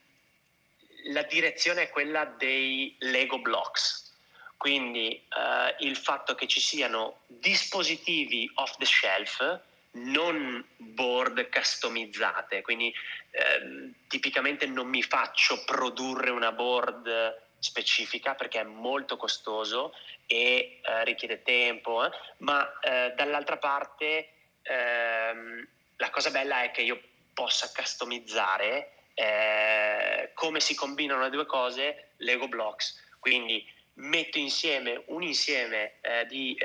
[1.07, 4.11] la direzione è quella dei Lego blocks.
[4.57, 9.61] Quindi eh, il fatto che ci siano dispositivi off the shelf,
[9.93, 12.93] non board customizzate, quindi
[13.31, 19.95] eh, tipicamente non mi faccio produrre una board specifica perché è molto costoso
[20.27, 22.11] e eh, richiede tempo, eh?
[22.39, 24.31] ma eh, dall'altra parte
[24.63, 27.01] ehm, la cosa bella è che io
[27.35, 33.65] possa customizzare eh, come si combinano le due cose Lego Blocks, quindi
[33.95, 36.57] metto insieme un insieme eh, di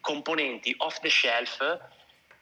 [0.00, 1.96] componenti off the shelf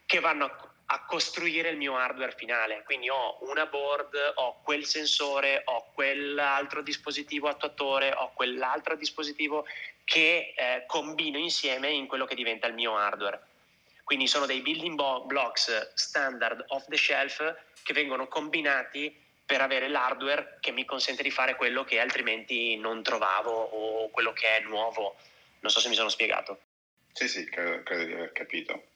[0.07, 2.83] che vanno a a costruire il mio hardware finale.
[2.85, 9.67] Quindi ho una board, ho quel sensore, ho quell'altro dispositivo attuatore, ho quell'altro dispositivo
[10.05, 13.41] che eh, combino insieme in quello che diventa il mio hardware.
[14.05, 20.59] Quindi sono dei building blocks standard off the shelf che vengono combinati per avere l'hardware
[20.61, 25.17] che mi consente di fare quello che altrimenti non trovavo o quello che è nuovo.
[25.61, 26.61] Non so se mi sono spiegato.
[27.13, 28.95] Sì, sì, credo, credo di aver capito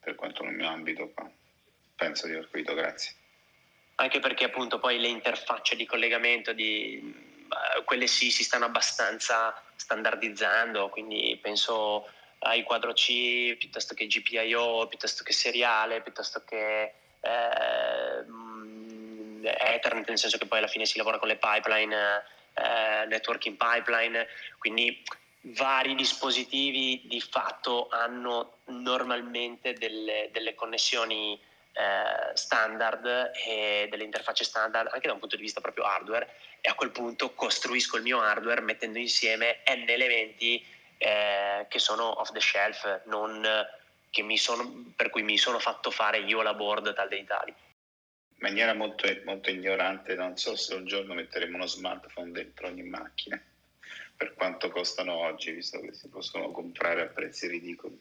[0.00, 1.12] per quanto nel mio ambito
[1.94, 3.14] penso di aver capito, grazie.
[3.96, 6.98] Anche perché appunto poi le interfacce di collegamento di
[7.48, 12.08] uh, quelle sì si stanno abbastanza standardizzando, quindi penso
[12.40, 18.24] ai quadro C piuttosto che GPIO, piuttosto che seriale, piuttosto che eh,
[19.42, 22.24] Ethernet, nel senso che poi alla fine si lavora con le pipeline,
[22.54, 24.26] eh, networking pipeline,
[24.58, 25.02] quindi
[25.42, 31.40] vari dispositivi di fatto hanno normalmente delle, delle connessioni
[31.72, 36.28] eh, standard e delle interfacce standard anche da un punto di vista proprio hardware
[36.60, 40.62] e a quel punto costruisco il mio hardware mettendo insieme n elementi
[40.98, 43.46] eh, che sono off the shelf, non
[44.36, 47.50] sono, per cui mi sono fatto fare io la board tal dei tali.
[47.50, 52.82] In maniera molto, molto ignorante, non so se un giorno metteremo uno smartphone dentro ogni
[52.82, 53.40] macchina
[54.20, 57.98] per quanto costano oggi, visto che si possono comprare a prezzi ridicoli.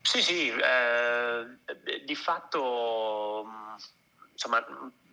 [0.00, 3.44] Sì, sì, eh, di fatto,
[4.30, 4.64] insomma,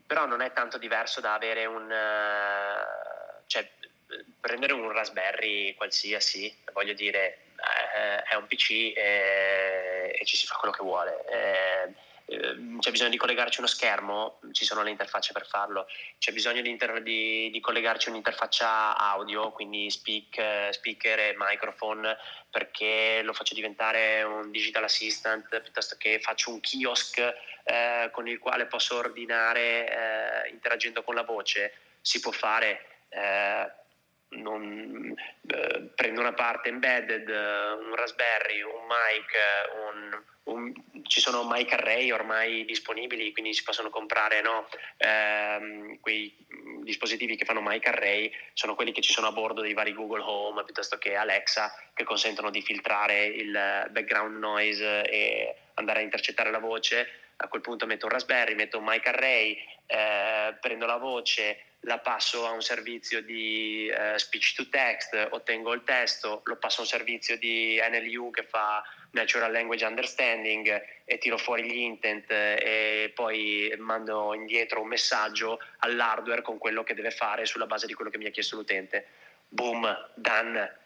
[0.06, 1.92] però non è tanto diverso da avere un...
[1.92, 3.68] Eh, cioè,
[4.40, 7.46] prendere un Raspberry qualsiasi, voglio dire,
[7.96, 11.26] eh, è un PC e, e, ci si fa quello che vuole.
[11.26, 11.94] Eh,
[12.26, 16.62] Ehm, c'è bisogno di collegarci uno schermo, ci sono le interfacce per farlo, c'è bisogno
[16.62, 22.18] di, inter- di, di collegarci un'interfaccia audio, quindi speak, speaker e microphone,
[22.50, 27.20] perché lo faccio diventare un digital assistant piuttosto che faccio un kiosk
[27.64, 32.88] eh, con il quale posso ordinare eh, interagendo con la voce, si può fare.
[34.34, 35.14] Eh, non,
[35.48, 39.34] eh, prendo una parte embedded, un Raspberry, un mic,
[39.88, 40.24] un,
[40.56, 40.74] un,
[41.04, 44.68] ci sono mic array ormai disponibili, quindi si possono comprare no?
[44.98, 46.36] ehm, quei
[46.82, 50.24] dispositivi che fanno mic array, sono quelli che ci sono a bordo dei vari Google
[50.24, 56.52] Home piuttosto che Alexa, che consentono di filtrare il background noise e andare a intercettare
[56.52, 57.20] la voce.
[57.38, 59.58] A quel punto metto un Raspberry, metto un mic array,
[59.88, 65.74] eh, prendo la voce, la passo a un servizio di eh, speech to text, ottengo
[65.74, 71.18] il testo, lo passo a un servizio di NLU che fa Natural Language Understanding e
[71.18, 77.12] tiro fuori gli intent e poi mando indietro un messaggio all'hardware con quello che deve
[77.12, 79.08] fare sulla base di quello che mi ha chiesto l'utente.
[79.50, 80.78] Boom, done.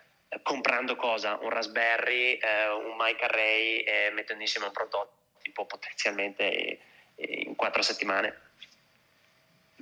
[0.43, 1.37] Comprando cosa?
[1.41, 6.79] Un Raspberry, eh, un mic array e mettendo insieme un prototipo potenzialmente
[7.15, 8.46] in quattro settimane.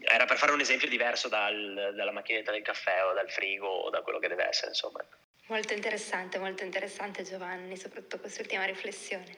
[0.02, 3.90] Era per fare un esempio diverso dal, dalla macchinetta del caffè o dal frigo o
[3.90, 5.04] da quello che deve essere, insomma.
[5.48, 9.38] Molto interessante, molto interessante Giovanni, soprattutto quest'ultima riflessione.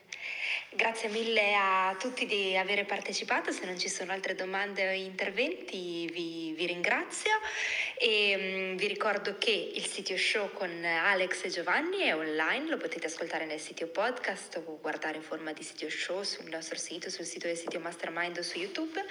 [0.70, 6.08] Grazie mille a tutti di aver partecipato, se non ci sono altre domande o interventi
[6.10, 7.32] vi, vi ringrazio.
[7.98, 12.78] E um, vi ricordo che il sito show con Alex e Giovanni è online, lo
[12.78, 17.10] potete ascoltare nel sito podcast o guardare in forma di sito show sul nostro sito,
[17.10, 19.04] sul sito del sito Mastermind o su YouTube.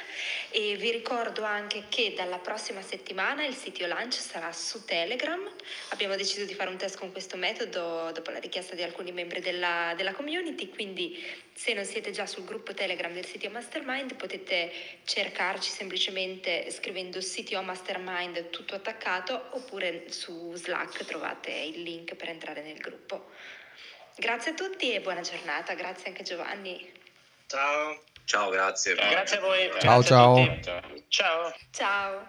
[0.50, 5.48] E vi ricordo anche che dalla prossima settimana il sito launch sarà su Telegram,
[5.90, 9.40] abbiamo deciso di fare un test con questo metodo dopo la richiesta di alcuni membri
[9.40, 11.22] della, della community, quindi
[11.54, 14.72] se non siete già sul gruppo Telegram del CTO Mastermind potete
[15.04, 22.62] cercarci semplicemente scrivendo CTO Mastermind tutto attaccato oppure su Slack trovate il link per entrare
[22.62, 23.32] nel gruppo.
[24.16, 26.92] Grazie a tutti e buona giornata, grazie anche Giovanni.
[27.48, 28.04] Ciao.
[28.26, 28.94] Ciao, grazie.
[28.94, 29.72] Grazie a voi.
[29.80, 30.38] Ciao, grazie ciao.
[30.38, 31.54] A ciao.
[31.72, 32.26] Ciao.